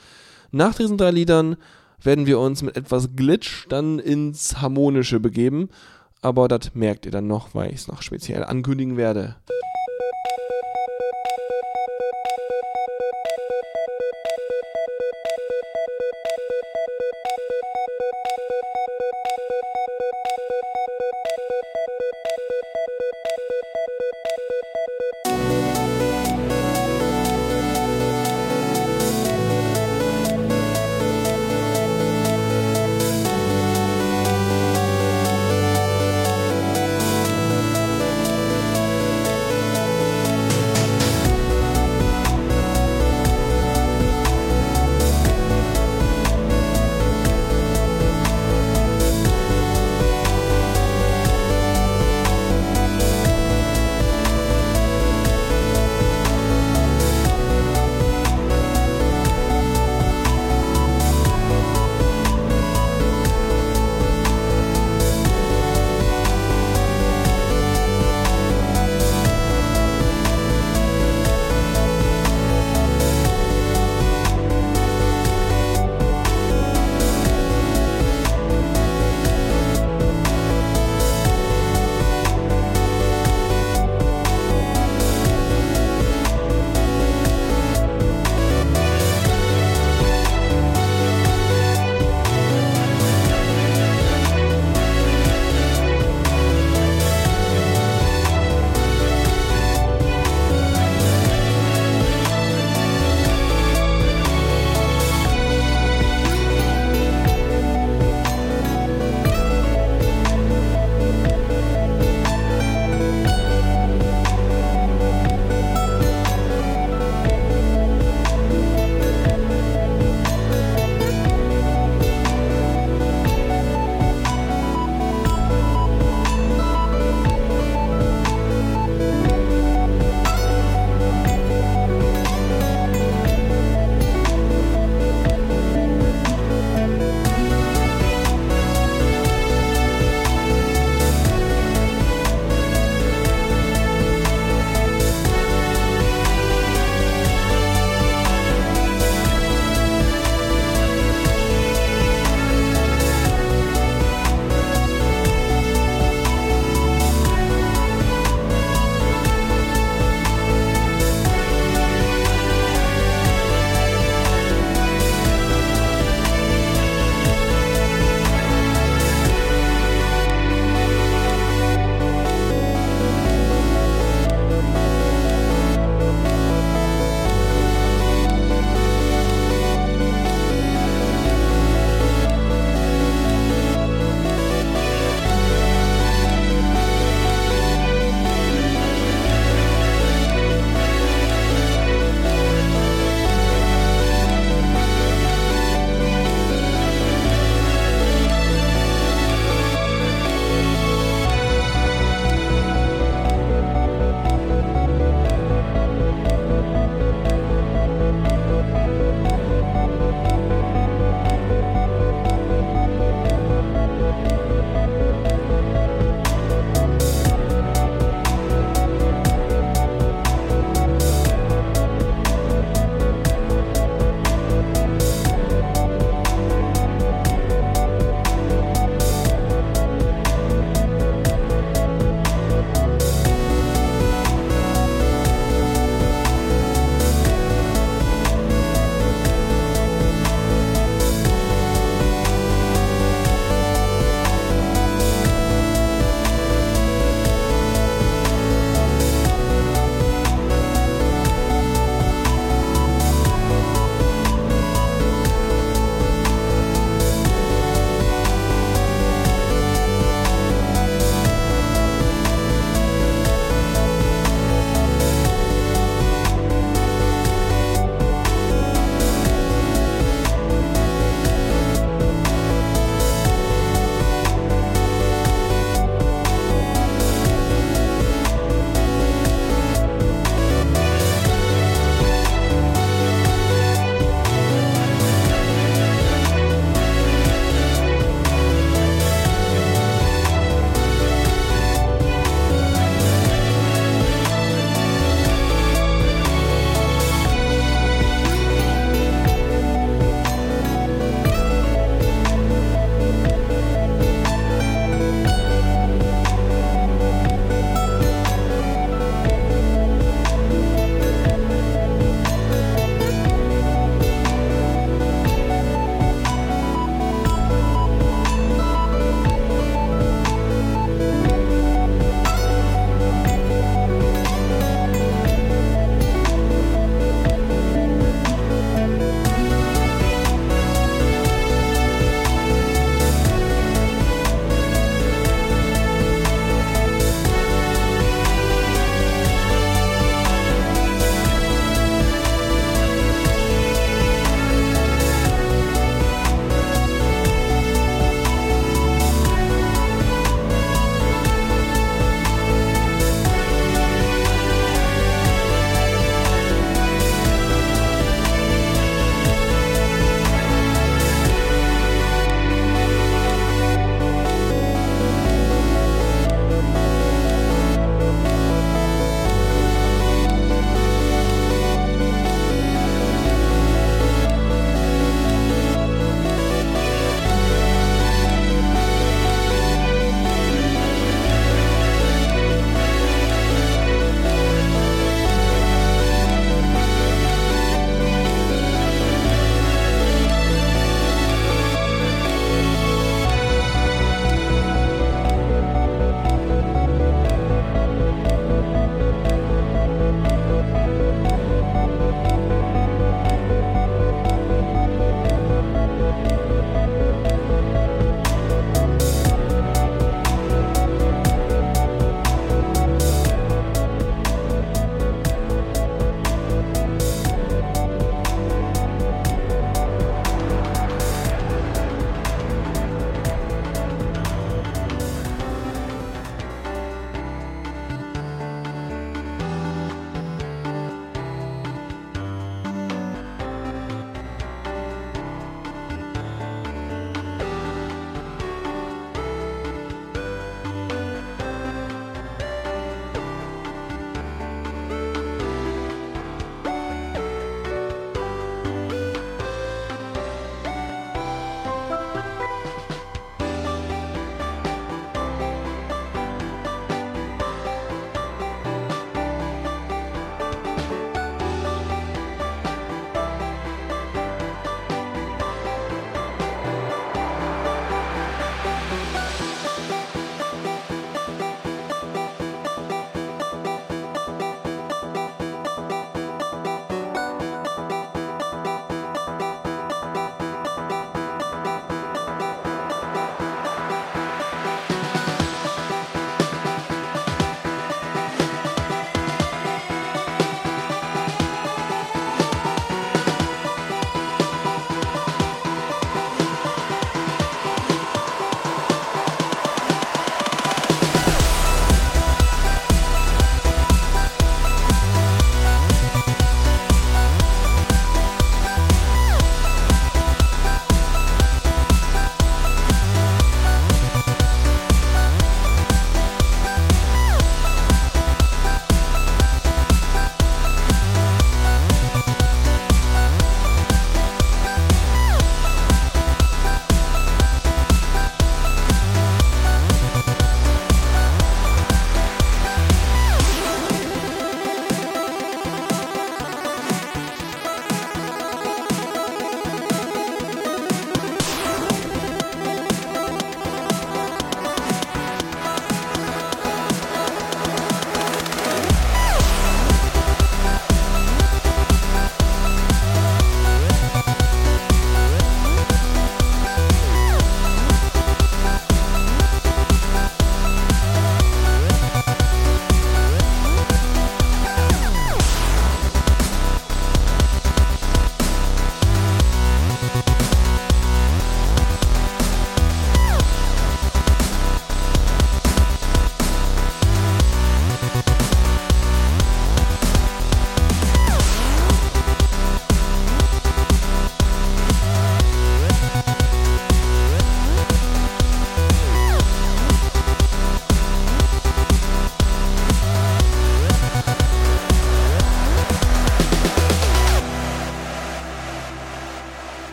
nach 0.51 0.73
diesen 0.73 0.97
drei 0.97 1.11
Liedern, 1.11 1.57
werden 2.03 2.25
wir 2.25 2.39
uns 2.39 2.61
mit 2.61 2.77
etwas 2.77 3.15
Glitch 3.15 3.67
dann 3.69 3.99
ins 3.99 4.61
Harmonische 4.61 5.19
begeben. 5.19 5.69
Aber 6.21 6.47
das 6.47 6.75
merkt 6.75 7.05
ihr 7.05 7.11
dann 7.11 7.27
noch, 7.27 7.55
weil 7.55 7.69
ich 7.69 7.81
es 7.81 7.87
noch 7.87 8.01
speziell 8.01 8.43
ankündigen 8.43 8.97
werde. 8.97 9.35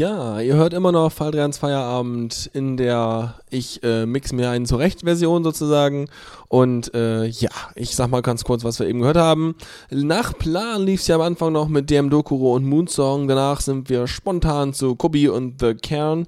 Ja, 0.00 0.40
ihr 0.40 0.54
hört 0.54 0.72
immer 0.72 0.92
noch 0.92 1.12
Fall 1.12 1.30
3 1.30 1.42
ans 1.42 1.58
Feierabend, 1.58 2.48
in 2.54 2.78
der 2.78 3.34
ich 3.50 3.82
äh, 3.82 4.06
mix 4.06 4.32
mir 4.32 4.48
einen 4.48 4.64
Zurecht-Version 4.64 5.44
sozusagen. 5.44 6.08
Und 6.48 6.94
äh, 6.94 7.26
ja, 7.26 7.50
ich 7.74 7.94
sag 7.94 8.08
mal 8.08 8.22
ganz 8.22 8.44
kurz, 8.44 8.64
was 8.64 8.78
wir 8.78 8.88
eben 8.88 9.00
gehört 9.00 9.18
haben. 9.18 9.56
Nach 9.90 10.32
Plan 10.38 10.84
lief 10.84 11.02
es 11.02 11.06
ja 11.08 11.16
am 11.16 11.20
Anfang 11.20 11.52
noch 11.52 11.68
mit 11.68 11.90
DM 11.90 12.08
Dokuro 12.08 12.54
und 12.54 12.64
Moonsong. 12.64 13.28
Danach 13.28 13.60
sind 13.60 13.90
wir 13.90 14.06
spontan 14.06 14.72
zu 14.72 14.96
Kobi 14.96 15.28
und 15.28 15.60
The 15.60 15.74
Cairn 15.74 16.26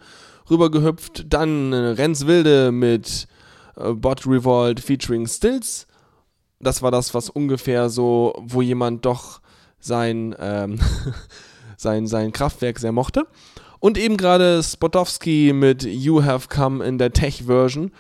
rübergehüpft. 0.51 1.33
Dann 1.33 1.73
äh, 1.73 1.77
Renz 1.77 2.27
Wilde 2.27 2.73
mit 2.73 3.27
äh, 3.79 3.95
Bot 3.95 4.27
Revolt 4.27 4.81
featuring 4.81 5.27
Stills. 5.27 5.87
Das 6.61 6.83
war 6.83 6.91
das, 6.91 7.15
was 7.15 7.31
ungefähr 7.31 7.89
so, 7.89 8.35
wo 8.39 8.61
jemand 8.61 9.07
doch 9.07 9.41
sein, 9.81 10.37
ähm, 10.39 10.79
sein, 11.79 12.07
sein 12.07 12.33
Kraftwerk 12.33 12.79
sehr 12.79 12.93
mochte. 12.93 13.27
Und 13.83 13.99
eben 13.99 14.17
gerade 14.17 14.63
Spotowski 14.63 15.53
mit 15.53 15.83
You 15.83 16.23
Have 16.23 16.47
Come 16.47 16.85
in 16.85 16.99
der 16.99 17.13
Tech-Version. 17.13 17.91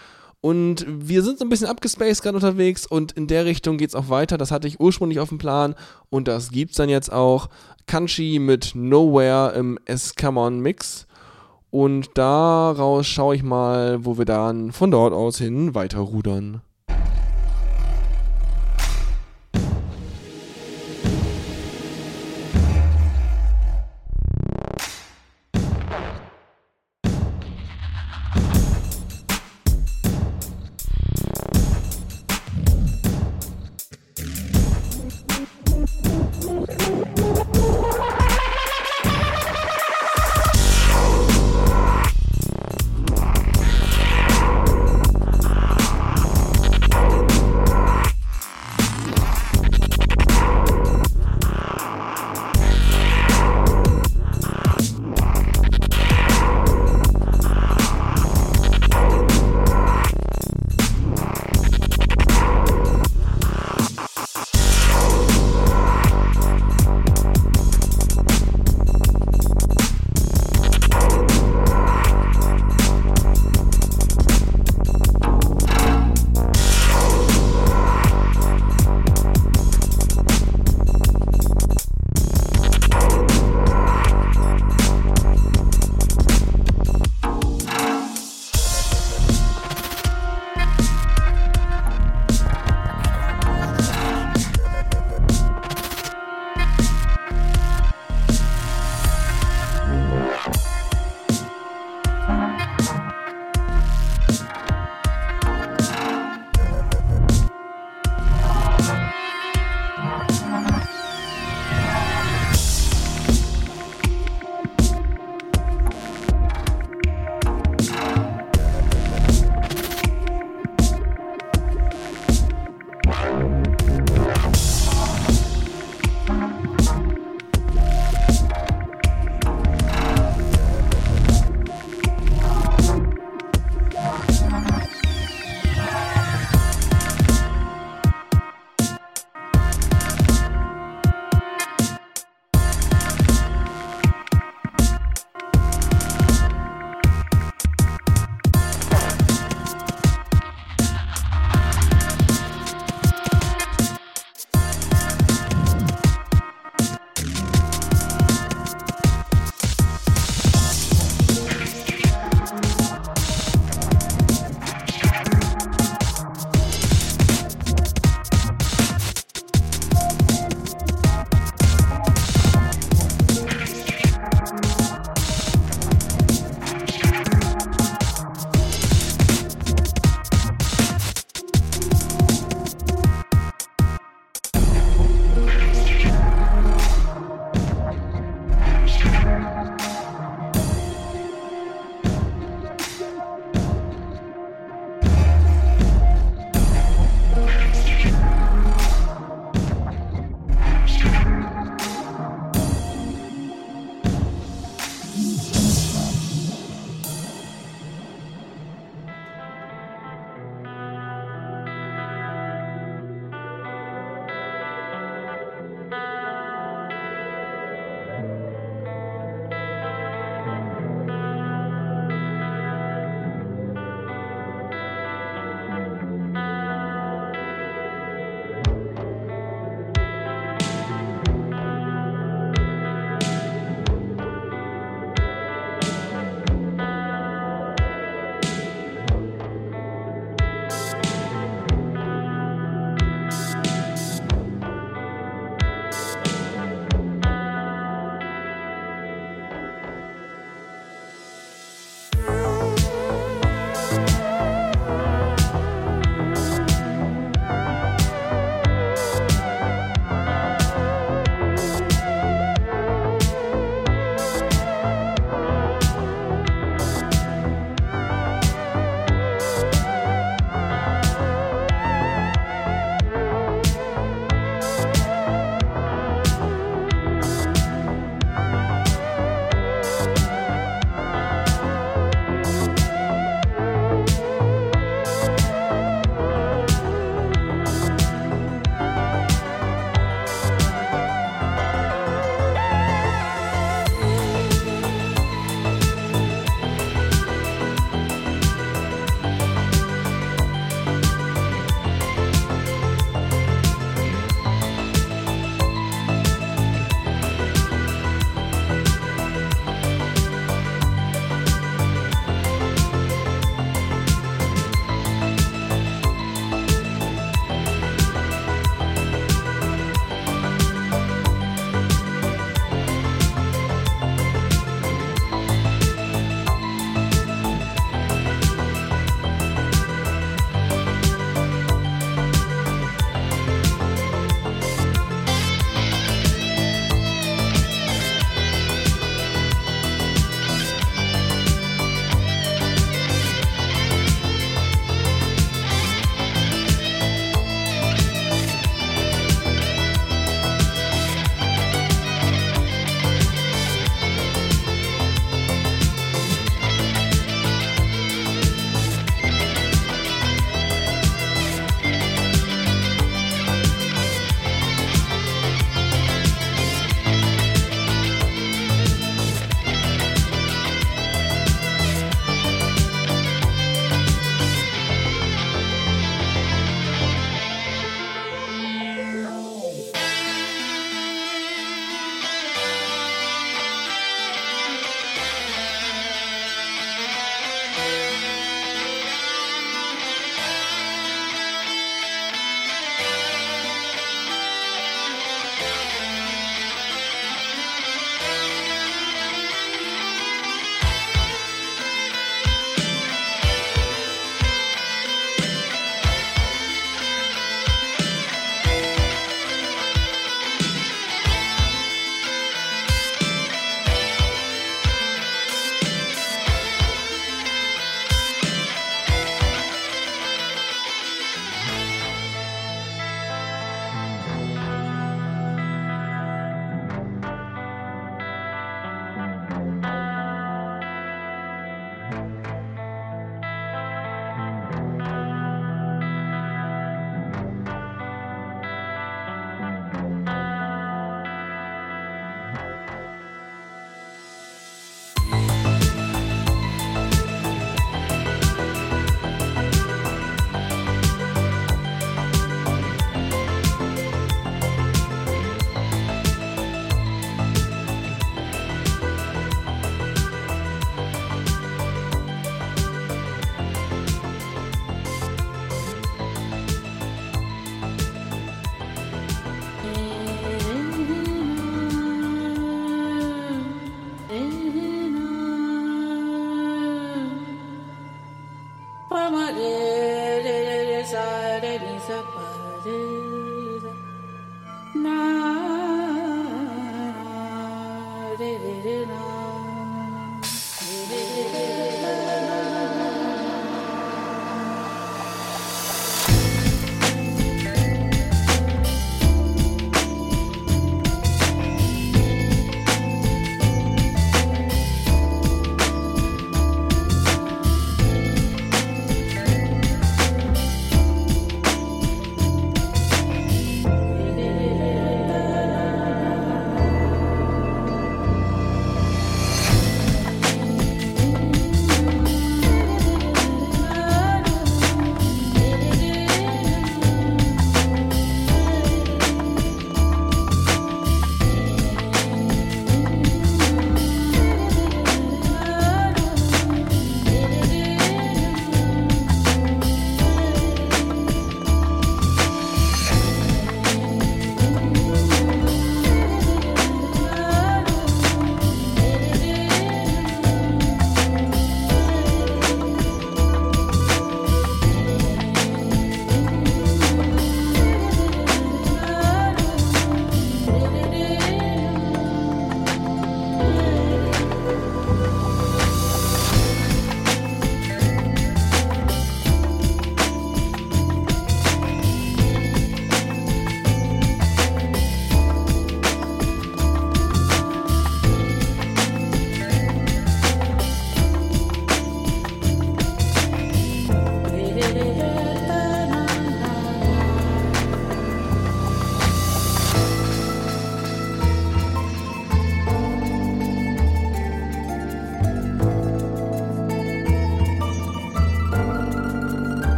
Und 0.40 0.86
wir 0.86 1.24
sind 1.24 1.40
so 1.40 1.44
ein 1.44 1.48
bisschen 1.48 1.66
abgespaced 1.66 2.22
gerade 2.22 2.36
unterwegs 2.36 2.86
und 2.86 3.10
in 3.10 3.26
der 3.26 3.46
Richtung 3.46 3.78
geht's 3.78 3.96
auch 3.96 4.08
weiter. 4.08 4.38
Das 4.38 4.52
hatte 4.52 4.68
ich 4.68 4.78
ursprünglich 4.78 5.18
auf 5.18 5.30
dem 5.30 5.38
Plan 5.38 5.74
und 6.08 6.28
das 6.28 6.52
gibt's 6.52 6.76
dann 6.76 6.88
jetzt 6.88 7.12
auch. 7.12 7.48
Kanchi 7.86 8.38
mit 8.38 8.76
Nowhere 8.76 9.54
im 9.56 9.76
Escamon 9.84 10.60
Mix. 10.60 11.08
Und 11.72 12.10
daraus 12.14 13.04
schaue 13.08 13.34
ich 13.34 13.42
mal, 13.42 14.04
wo 14.04 14.18
wir 14.18 14.24
dann 14.24 14.70
von 14.70 14.92
dort 14.92 15.12
aus 15.12 15.38
hin 15.38 15.74
weiter 15.74 15.98
rudern. 15.98 16.62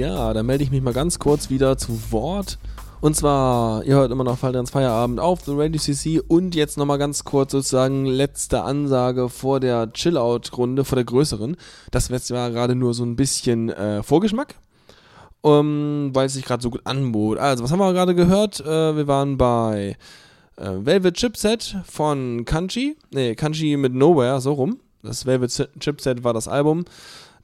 Ja, 0.00 0.32
da 0.32 0.42
melde 0.42 0.64
ich 0.64 0.70
mich 0.70 0.80
mal 0.80 0.94
ganz 0.94 1.18
kurz 1.18 1.50
wieder 1.50 1.76
zu 1.76 2.10
Wort. 2.10 2.56
Und 3.02 3.16
zwar, 3.16 3.84
ihr 3.84 3.96
hört 3.96 4.10
immer 4.10 4.24
noch 4.24 4.38
Faldrens 4.38 4.70
Feierabend 4.70 5.20
auf 5.20 5.42
The 5.44 5.52
Radio 5.54 5.78
CC 5.78 6.22
und 6.26 6.54
jetzt 6.54 6.78
nochmal 6.78 6.96
ganz 6.96 7.24
kurz 7.24 7.52
sozusagen 7.52 8.06
letzte 8.06 8.62
Ansage 8.62 9.28
vor 9.28 9.60
der 9.60 9.92
Chill-Out-Runde, 9.92 10.86
vor 10.86 10.96
der 10.96 11.04
größeren. 11.04 11.54
Das 11.90 12.08
wird 12.08 12.26
ja 12.30 12.48
gerade 12.48 12.74
nur 12.74 12.94
so 12.94 13.04
ein 13.04 13.14
bisschen 13.14 13.68
äh, 13.68 14.02
Vorgeschmack, 14.02 14.54
um, 15.42 16.12
weil 16.14 16.28
es 16.28 16.32
sich 16.32 16.46
gerade 16.46 16.62
so 16.62 16.70
gut 16.70 16.80
anbot. 16.84 17.36
Also, 17.36 17.62
was 17.62 17.70
haben 17.70 17.78
wir 17.78 17.92
gerade 17.92 18.14
gehört? 18.14 18.58
Äh, 18.60 18.96
wir 18.96 19.06
waren 19.06 19.36
bei 19.36 19.98
äh, 20.56 20.70
Velvet 20.78 21.18
Chipset 21.18 21.76
von 21.84 22.46
Kanji. 22.46 22.96
Nee, 23.10 23.34
Kanji 23.34 23.76
mit 23.76 23.92
Nowhere, 23.94 24.40
so 24.40 24.54
rum. 24.54 24.78
Das 25.02 25.26
Velvet 25.26 25.68
Chipset 25.78 26.24
war 26.24 26.32
das 26.32 26.48
Album. 26.48 26.86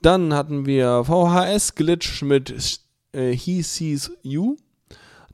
Dann 0.02 0.34
hatten 0.34 0.66
wir 0.66 1.04
VHS 1.04 1.74
Glitch 1.74 2.22
mit 2.22 2.80
äh, 3.12 3.32
He 3.32 3.62
Sees 3.62 4.10
You. 4.22 4.56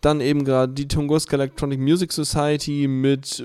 Dann 0.01 0.21
eben 0.21 0.45
gerade 0.45 0.73
die 0.73 0.89
Tunguska 0.89 1.37
Electronic 1.37 1.79
Music 1.79 2.13
Society 2.13 2.89
mit. 2.89 3.45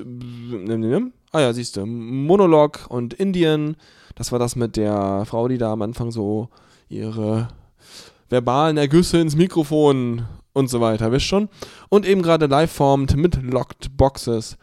Ah 1.31 1.41
ja, 1.41 1.53
siehst 1.53 1.77
du. 1.77 1.85
Monolog 1.85 2.87
und 2.89 3.13
Indian. 3.13 3.75
Das 4.15 4.31
war 4.31 4.39
das 4.39 4.55
mit 4.55 4.75
der 4.75 5.25
Frau, 5.25 5.47
die 5.47 5.59
da 5.59 5.71
am 5.73 5.83
Anfang 5.83 6.11
so 6.11 6.49
ihre 6.89 7.49
verbalen 8.29 8.77
Ergüsse 8.77 9.19
ins 9.19 9.35
Mikrofon 9.35 10.25
und 10.53 10.69
so 10.69 10.81
weiter, 10.81 11.11
wisst 11.11 11.25
schon. 11.25 11.49
Und 11.89 12.05
eben 12.05 12.23
gerade 12.23 12.47
live 12.47 12.71
formed 12.71 13.15
mit 13.15 13.41
Locked 13.43 13.95
Boxes. 13.95 14.57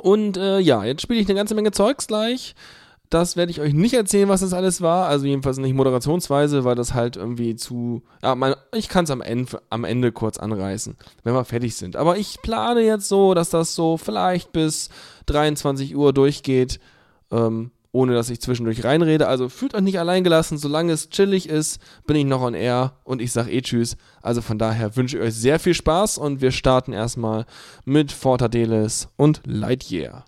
Und 0.00 0.36
äh, 0.36 0.58
ja, 0.58 0.84
jetzt 0.84 1.02
spiele 1.02 1.20
ich 1.20 1.28
eine 1.28 1.36
ganze 1.36 1.54
Menge 1.54 1.72
Zeugs 1.72 2.06
gleich. 2.06 2.54
Das 3.10 3.36
werde 3.36 3.50
ich 3.50 3.60
euch 3.60 3.72
nicht 3.72 3.94
erzählen, 3.94 4.28
was 4.28 4.42
das 4.42 4.52
alles 4.52 4.82
war. 4.82 5.08
Also 5.08 5.26
jedenfalls 5.26 5.56
nicht 5.58 5.74
moderationsweise, 5.74 6.64
weil 6.64 6.74
das 6.74 6.92
halt 6.92 7.16
irgendwie 7.16 7.56
zu. 7.56 8.02
Ja, 8.22 8.34
mein, 8.34 8.54
ich 8.74 8.88
kann 8.88 9.04
es 9.04 9.10
am 9.10 9.22
Ende, 9.22 9.62
am 9.70 9.84
Ende 9.84 10.12
kurz 10.12 10.38
anreißen, 10.38 10.96
wenn 11.24 11.34
wir 11.34 11.44
fertig 11.44 11.74
sind. 11.76 11.96
Aber 11.96 12.18
ich 12.18 12.42
plane 12.42 12.82
jetzt 12.82 13.08
so, 13.08 13.32
dass 13.32 13.50
das 13.50 13.74
so 13.74 13.96
vielleicht 13.96 14.52
bis 14.52 14.90
23 15.26 15.96
Uhr 15.96 16.12
durchgeht, 16.12 16.80
ähm, 17.30 17.70
ohne 17.92 18.12
dass 18.12 18.28
ich 18.28 18.42
zwischendurch 18.42 18.84
reinrede. 18.84 19.26
Also 19.26 19.48
fühlt 19.48 19.74
euch 19.74 19.80
nicht 19.80 19.98
alleingelassen. 19.98 20.58
Solange 20.58 20.92
es 20.92 21.08
chillig 21.08 21.48
ist, 21.48 21.80
bin 22.06 22.16
ich 22.16 22.26
noch 22.26 22.42
on 22.42 22.52
air 22.52 22.92
und 23.04 23.22
ich 23.22 23.32
sage 23.32 23.50
eh 23.50 23.62
Tschüss. 23.62 23.96
Also 24.20 24.42
von 24.42 24.58
daher 24.58 24.96
wünsche 24.96 25.16
ich 25.16 25.22
euch 25.22 25.34
sehr 25.34 25.58
viel 25.58 25.74
Spaß 25.74 26.18
und 26.18 26.42
wir 26.42 26.50
starten 26.50 26.92
erstmal 26.92 27.46
mit 27.86 28.12
Fortadelis 28.12 29.08
und 29.16 29.40
Lightyear. 29.46 30.26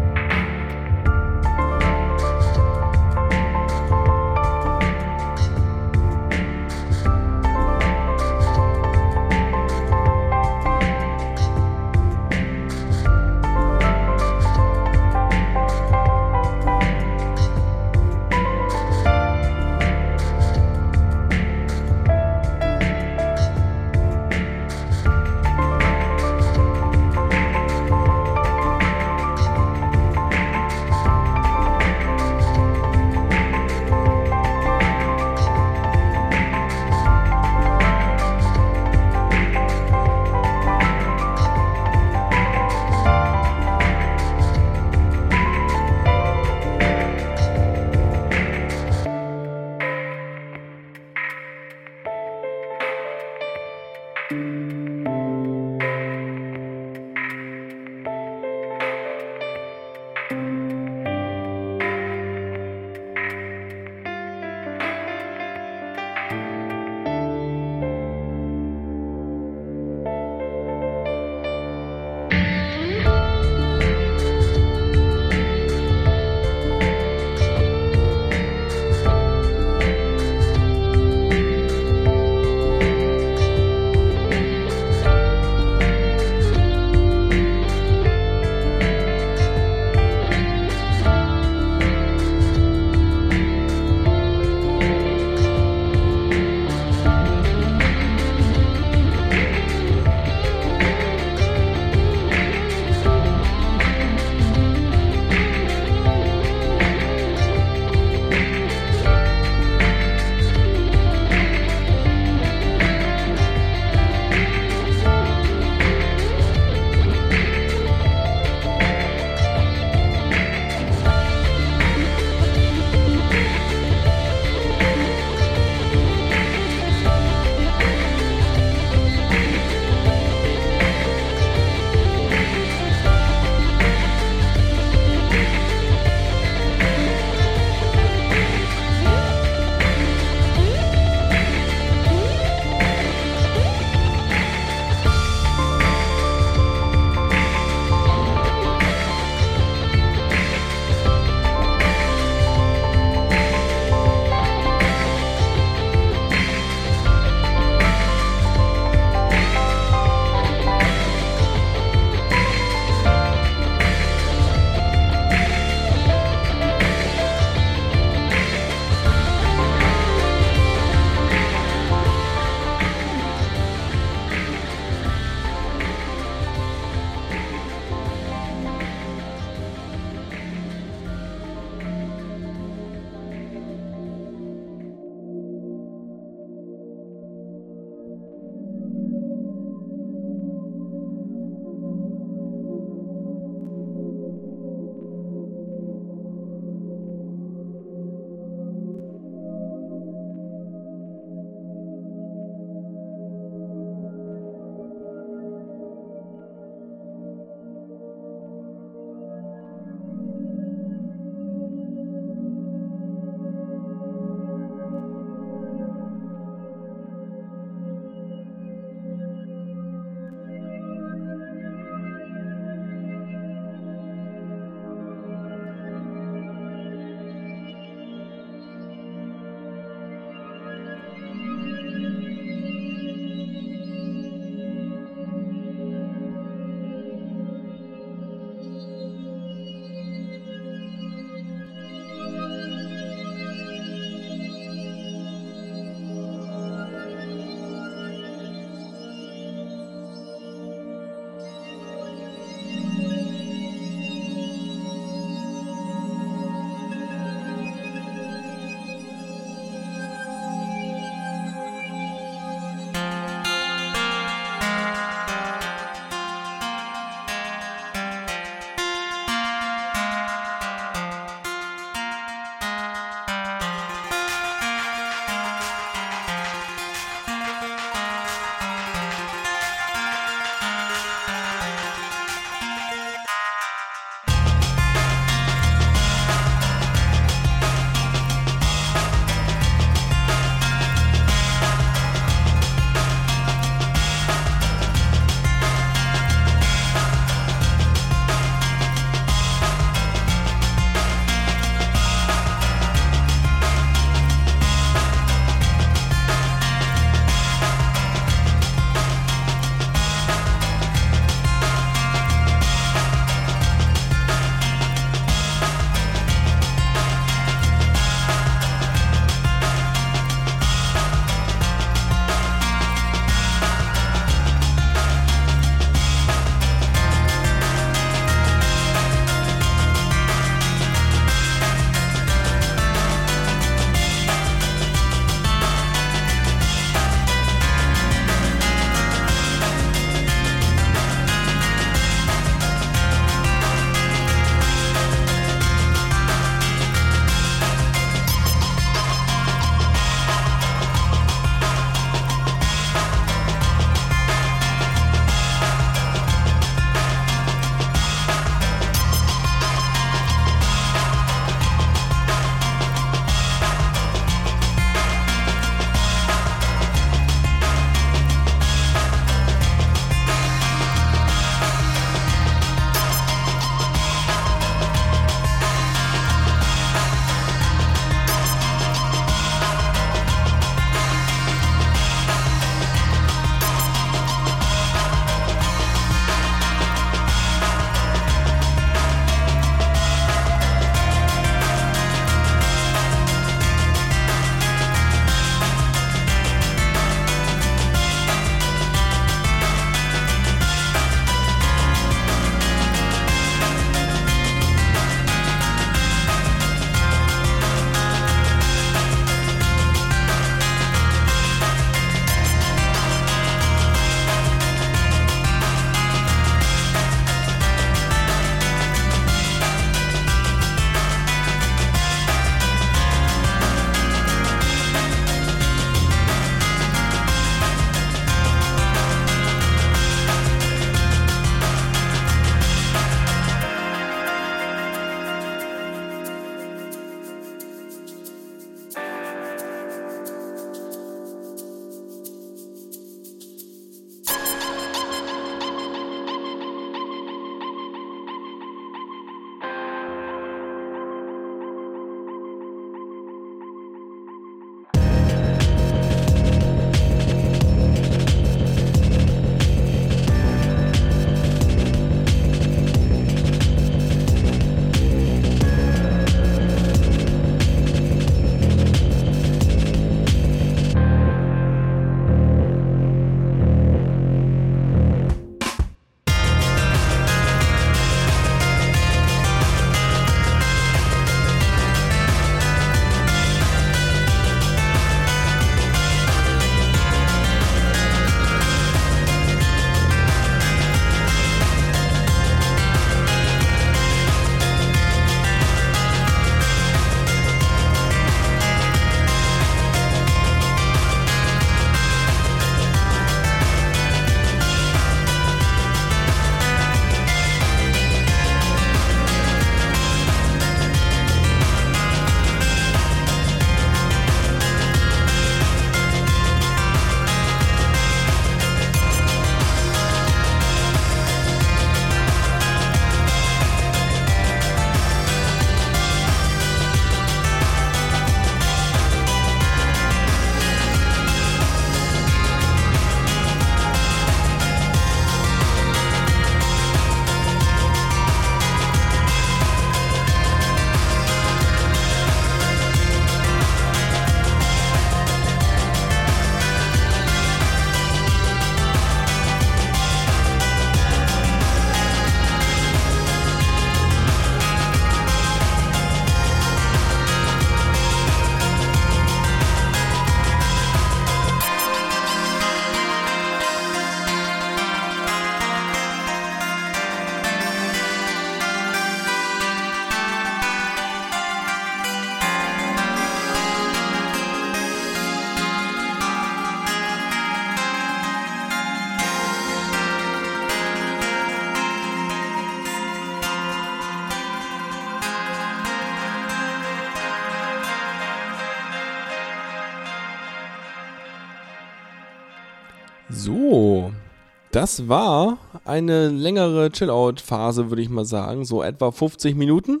Das 594.72 595.08
war 595.08 595.58
eine 595.84 596.28
längere 596.28 596.90
Chill-Out-Phase, 596.90 597.90
würde 597.90 598.02
ich 598.02 598.08
mal 598.08 598.24
sagen, 598.24 598.64
so 598.64 598.82
etwa 598.82 599.10
50 599.10 599.56
Minuten. 599.56 600.00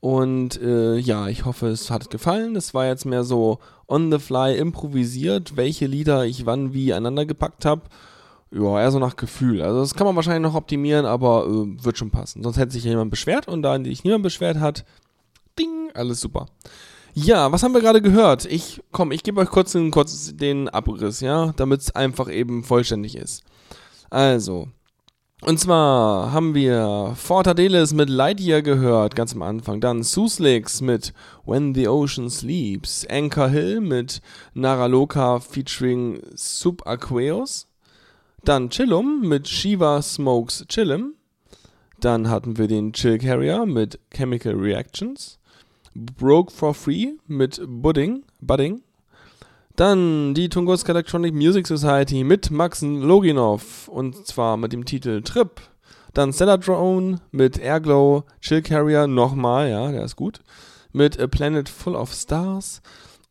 Und 0.00 0.60
äh, 0.62 0.96
ja, 0.96 1.28
ich 1.28 1.44
hoffe, 1.44 1.68
es 1.68 1.90
hat 1.90 2.10
gefallen. 2.10 2.56
Es 2.56 2.72
war 2.72 2.86
jetzt 2.86 3.04
mehr 3.04 3.22
so 3.24 3.58
on 3.86 4.10
the 4.10 4.18
fly 4.18 4.56
improvisiert, 4.56 5.56
welche 5.56 5.86
Lieder 5.86 6.24
ich 6.24 6.46
wann 6.46 6.72
wie 6.72 6.92
aneinander 6.92 7.26
gepackt 7.26 7.64
habe. 7.64 7.82
Ja, 8.50 8.80
eher 8.80 8.90
so 8.90 8.98
nach 8.98 9.16
Gefühl. 9.16 9.62
Also 9.62 9.80
das 9.80 9.94
kann 9.94 10.06
man 10.06 10.16
wahrscheinlich 10.16 10.50
noch 10.50 10.58
optimieren, 10.58 11.06
aber 11.06 11.46
äh, 11.46 11.84
wird 11.84 11.98
schon 11.98 12.10
passen. 12.10 12.42
Sonst 12.42 12.56
hätte 12.56 12.72
sich 12.72 12.84
ja 12.84 12.90
jemand 12.90 13.10
beschwert 13.10 13.46
und 13.46 13.62
da 13.62 13.78
sich 13.82 14.02
niemand 14.02 14.24
beschwert 14.24 14.58
hat, 14.58 14.84
ding, 15.58 15.90
alles 15.94 16.20
super. 16.20 16.46
Ja, 17.12 17.52
was 17.52 17.62
haben 17.62 17.74
wir 17.74 17.80
gerade 17.80 18.02
gehört? 18.02 18.46
Ich, 18.46 18.80
komm, 18.92 19.12
ich 19.12 19.22
gebe 19.22 19.40
euch 19.40 19.50
kurz, 19.50 19.76
kurz 19.90 20.34
den 20.34 20.68
Abriss, 20.68 21.20
ja, 21.20 21.52
damit 21.56 21.80
es 21.80 21.94
einfach 21.94 22.30
eben 22.30 22.64
vollständig 22.64 23.16
ist. 23.16 23.44
Also, 24.10 24.68
und 25.42 25.58
zwar 25.58 26.32
haben 26.32 26.54
wir 26.54 27.14
Fortadelis 27.16 27.94
mit 27.94 28.10
Lightyear 28.10 28.60
gehört, 28.60 29.16
ganz 29.16 29.34
am 29.34 29.40
Anfang. 29.40 29.80
Dann 29.80 30.02
Suslex 30.02 30.82
mit 30.82 31.14
When 31.46 31.74
the 31.74 31.88
Ocean 31.88 32.28
Sleeps. 32.28 33.06
Anchor 33.08 33.48
Hill 33.48 33.80
mit 33.80 34.20
Naraloka 34.52 35.40
featuring 35.40 36.20
Subaqueous. 36.34 37.68
Dann 38.44 38.68
Chillum 38.68 39.26
mit 39.26 39.48
Shiva 39.48 40.02
Smokes 40.02 40.66
Chillum. 40.68 41.14
Dann 42.00 42.28
hatten 42.28 42.58
wir 42.58 42.68
den 42.68 42.92
Chill 42.92 43.16
Carrier 43.16 43.64
mit 43.64 43.98
Chemical 44.10 44.54
Reactions. 44.54 45.38
Broke 45.94 46.52
for 46.52 46.74
Free 46.74 47.14
mit 47.26 47.62
Budding, 47.66 48.24
Budding. 48.40 48.82
Dann 49.80 50.34
die 50.34 50.50
Tunguska 50.50 50.92
Electronic 50.92 51.32
Music 51.32 51.66
Society 51.66 52.22
mit 52.22 52.50
Maxen 52.50 53.00
Loginov 53.00 53.88
und 53.88 54.26
zwar 54.26 54.58
mit 54.58 54.74
dem 54.74 54.84
Titel 54.84 55.22
Trip. 55.22 55.58
Dann 56.12 56.34
Stellar 56.34 56.58
Drone 56.58 57.22
mit 57.30 57.58
Airglow, 57.58 58.24
Chill 58.42 58.60
Carrier 58.60 59.06
nochmal, 59.06 59.70
ja, 59.70 59.90
der 59.90 60.04
ist 60.04 60.16
gut. 60.16 60.40
Mit 60.92 61.18
A 61.18 61.26
Planet 61.28 61.66
Full 61.70 61.96
of 61.96 62.12
Stars. 62.12 62.82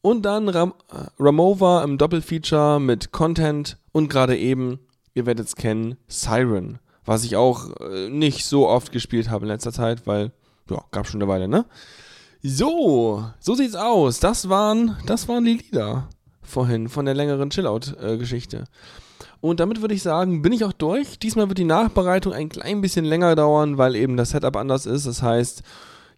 Und 0.01 0.23
dann 0.23 0.49
Ram 0.49 0.73
äh, 0.91 1.03
Ramova 1.19 1.83
im 1.83 1.99
Doppelfeature 1.99 2.79
mit 2.79 3.11
Content 3.11 3.77
und 3.91 4.09
gerade 4.09 4.35
eben, 4.35 4.79
ihr 5.13 5.27
werdet 5.27 5.45
es 5.45 5.55
kennen, 5.55 5.97
Siren. 6.07 6.79
Was 7.05 7.23
ich 7.25 7.35
auch 7.35 7.79
äh, 7.79 8.09
nicht 8.09 8.43
so 8.43 8.67
oft 8.67 8.91
gespielt 8.91 9.29
habe 9.29 9.45
in 9.45 9.49
letzter 9.49 9.71
Zeit, 9.71 10.07
weil, 10.07 10.31
ja, 10.67 10.83
gab 10.89 11.05
schon 11.05 11.21
eine 11.21 11.29
Weile, 11.29 11.47
ne? 11.47 11.67
So, 12.41 13.23
so 13.39 13.53
sieht's 13.53 13.75
aus. 13.75 14.19
Das 14.19 14.49
waren, 14.49 14.97
das 15.05 15.27
waren 15.27 15.45
die 15.45 15.57
Lieder 15.57 16.09
vorhin 16.49 16.89
von 16.89 17.05
der 17.05 17.15
längeren 17.15 17.49
Chillout-Geschichte. 17.49 18.65
Und 19.41 19.59
damit 19.59 19.81
würde 19.81 19.93
ich 19.93 20.03
sagen, 20.03 20.41
bin 20.41 20.51
ich 20.51 20.65
auch 20.65 20.73
durch. 20.73 21.19
Diesmal 21.19 21.47
wird 21.47 21.57
die 21.57 21.63
Nachbereitung 21.63 22.33
ein 22.33 22.49
klein 22.49 22.81
bisschen 22.81 23.05
länger 23.05 23.35
dauern, 23.35 23.77
weil 23.77 23.95
eben 23.95 24.17
das 24.17 24.31
Setup 24.31 24.55
anders 24.55 24.85
ist. 24.85 25.05
Das 25.05 25.21
heißt, 25.21 25.63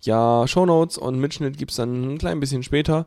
ja, 0.01 0.47
Shownotes 0.47 0.97
und 0.97 1.19
Mitschnitt 1.19 1.57
gibt's 1.57 1.75
dann 1.75 2.13
ein 2.13 2.17
klein 2.17 2.39
bisschen 2.39 2.63
später. 2.63 3.05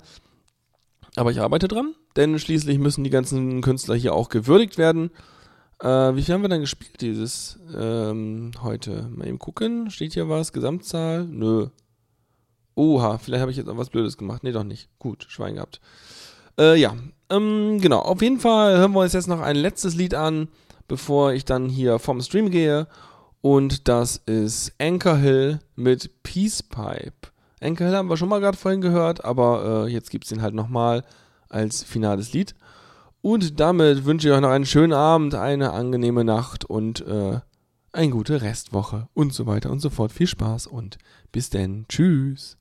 Aber 1.16 1.30
ich 1.30 1.40
arbeite 1.40 1.68
dran, 1.68 1.94
denn 2.16 2.38
schließlich 2.38 2.78
müssen 2.78 3.04
die 3.04 3.10
ganzen 3.10 3.60
Künstler 3.62 3.94
hier 3.94 4.14
auch 4.14 4.28
gewürdigt 4.28 4.78
werden. 4.78 5.10
Äh, 5.80 6.14
wie 6.14 6.22
viel 6.22 6.34
haben 6.34 6.42
wir 6.42 6.48
dann 6.48 6.60
gespielt 6.60 7.00
dieses 7.00 7.58
ähm, 7.76 8.52
heute? 8.62 9.08
Mal 9.14 9.28
eben 9.28 9.38
gucken. 9.38 9.90
Steht 9.90 10.14
hier 10.14 10.28
was? 10.28 10.52
Gesamtzahl? 10.52 11.24
Nö. 11.24 11.68
Oha, 12.76 13.18
vielleicht 13.18 13.40
habe 13.40 13.50
ich 13.50 13.56
jetzt 13.56 13.68
auch 13.68 13.76
was 13.76 13.90
Blödes 13.90 14.16
gemacht. 14.16 14.42
Nee, 14.42 14.52
doch 14.52 14.64
nicht. 14.64 14.88
Gut, 14.98 15.26
Schwein 15.28 15.54
gehabt. 15.54 15.80
Äh, 16.58 16.78
ja, 16.80 16.94
ähm, 17.30 17.78
genau. 17.80 18.00
Auf 18.00 18.22
jeden 18.22 18.38
Fall 18.38 18.78
hören 18.78 18.92
wir 18.92 19.00
uns 19.00 19.12
jetzt 19.12 19.28
noch 19.28 19.40
ein 19.40 19.56
letztes 19.56 19.94
Lied 19.94 20.14
an, 20.14 20.48
bevor 20.88 21.32
ich 21.32 21.44
dann 21.44 21.68
hier 21.68 21.98
vom 21.98 22.20
Stream 22.20 22.50
gehe. 22.50 22.86
Und 23.40 23.88
das 23.88 24.16
ist 24.26 24.72
Anchor 24.80 25.16
Hill 25.16 25.58
mit 25.76 26.22
Peace 26.22 26.62
Pipe. 26.62 27.28
Anchor 27.60 27.86
Hill 27.86 27.96
haben 27.96 28.08
wir 28.08 28.16
schon 28.16 28.28
mal 28.28 28.40
gerade 28.40 28.56
vorhin 28.56 28.80
gehört, 28.80 29.24
aber 29.24 29.86
äh, 29.86 29.92
jetzt 29.92 30.10
gibt 30.10 30.24
es 30.24 30.30
den 30.30 30.42
halt 30.42 30.54
nochmal 30.54 31.02
als 31.48 31.82
finales 31.82 32.32
Lied. 32.32 32.54
Und 33.22 33.58
damit 33.58 34.04
wünsche 34.04 34.28
ich 34.28 34.34
euch 34.34 34.40
noch 34.40 34.50
einen 34.50 34.66
schönen 34.66 34.92
Abend, 34.92 35.34
eine 35.34 35.72
angenehme 35.72 36.24
Nacht 36.24 36.64
und 36.64 37.06
äh, 37.06 37.40
eine 37.92 38.10
gute 38.10 38.42
Restwoche 38.42 39.08
und 39.14 39.32
so 39.32 39.46
weiter 39.46 39.70
und 39.70 39.80
so 39.80 39.88
fort. 39.88 40.12
Viel 40.12 40.26
Spaß 40.26 40.66
und 40.66 40.98
bis 41.32 41.48
denn. 41.48 41.86
Tschüss. 41.88 42.58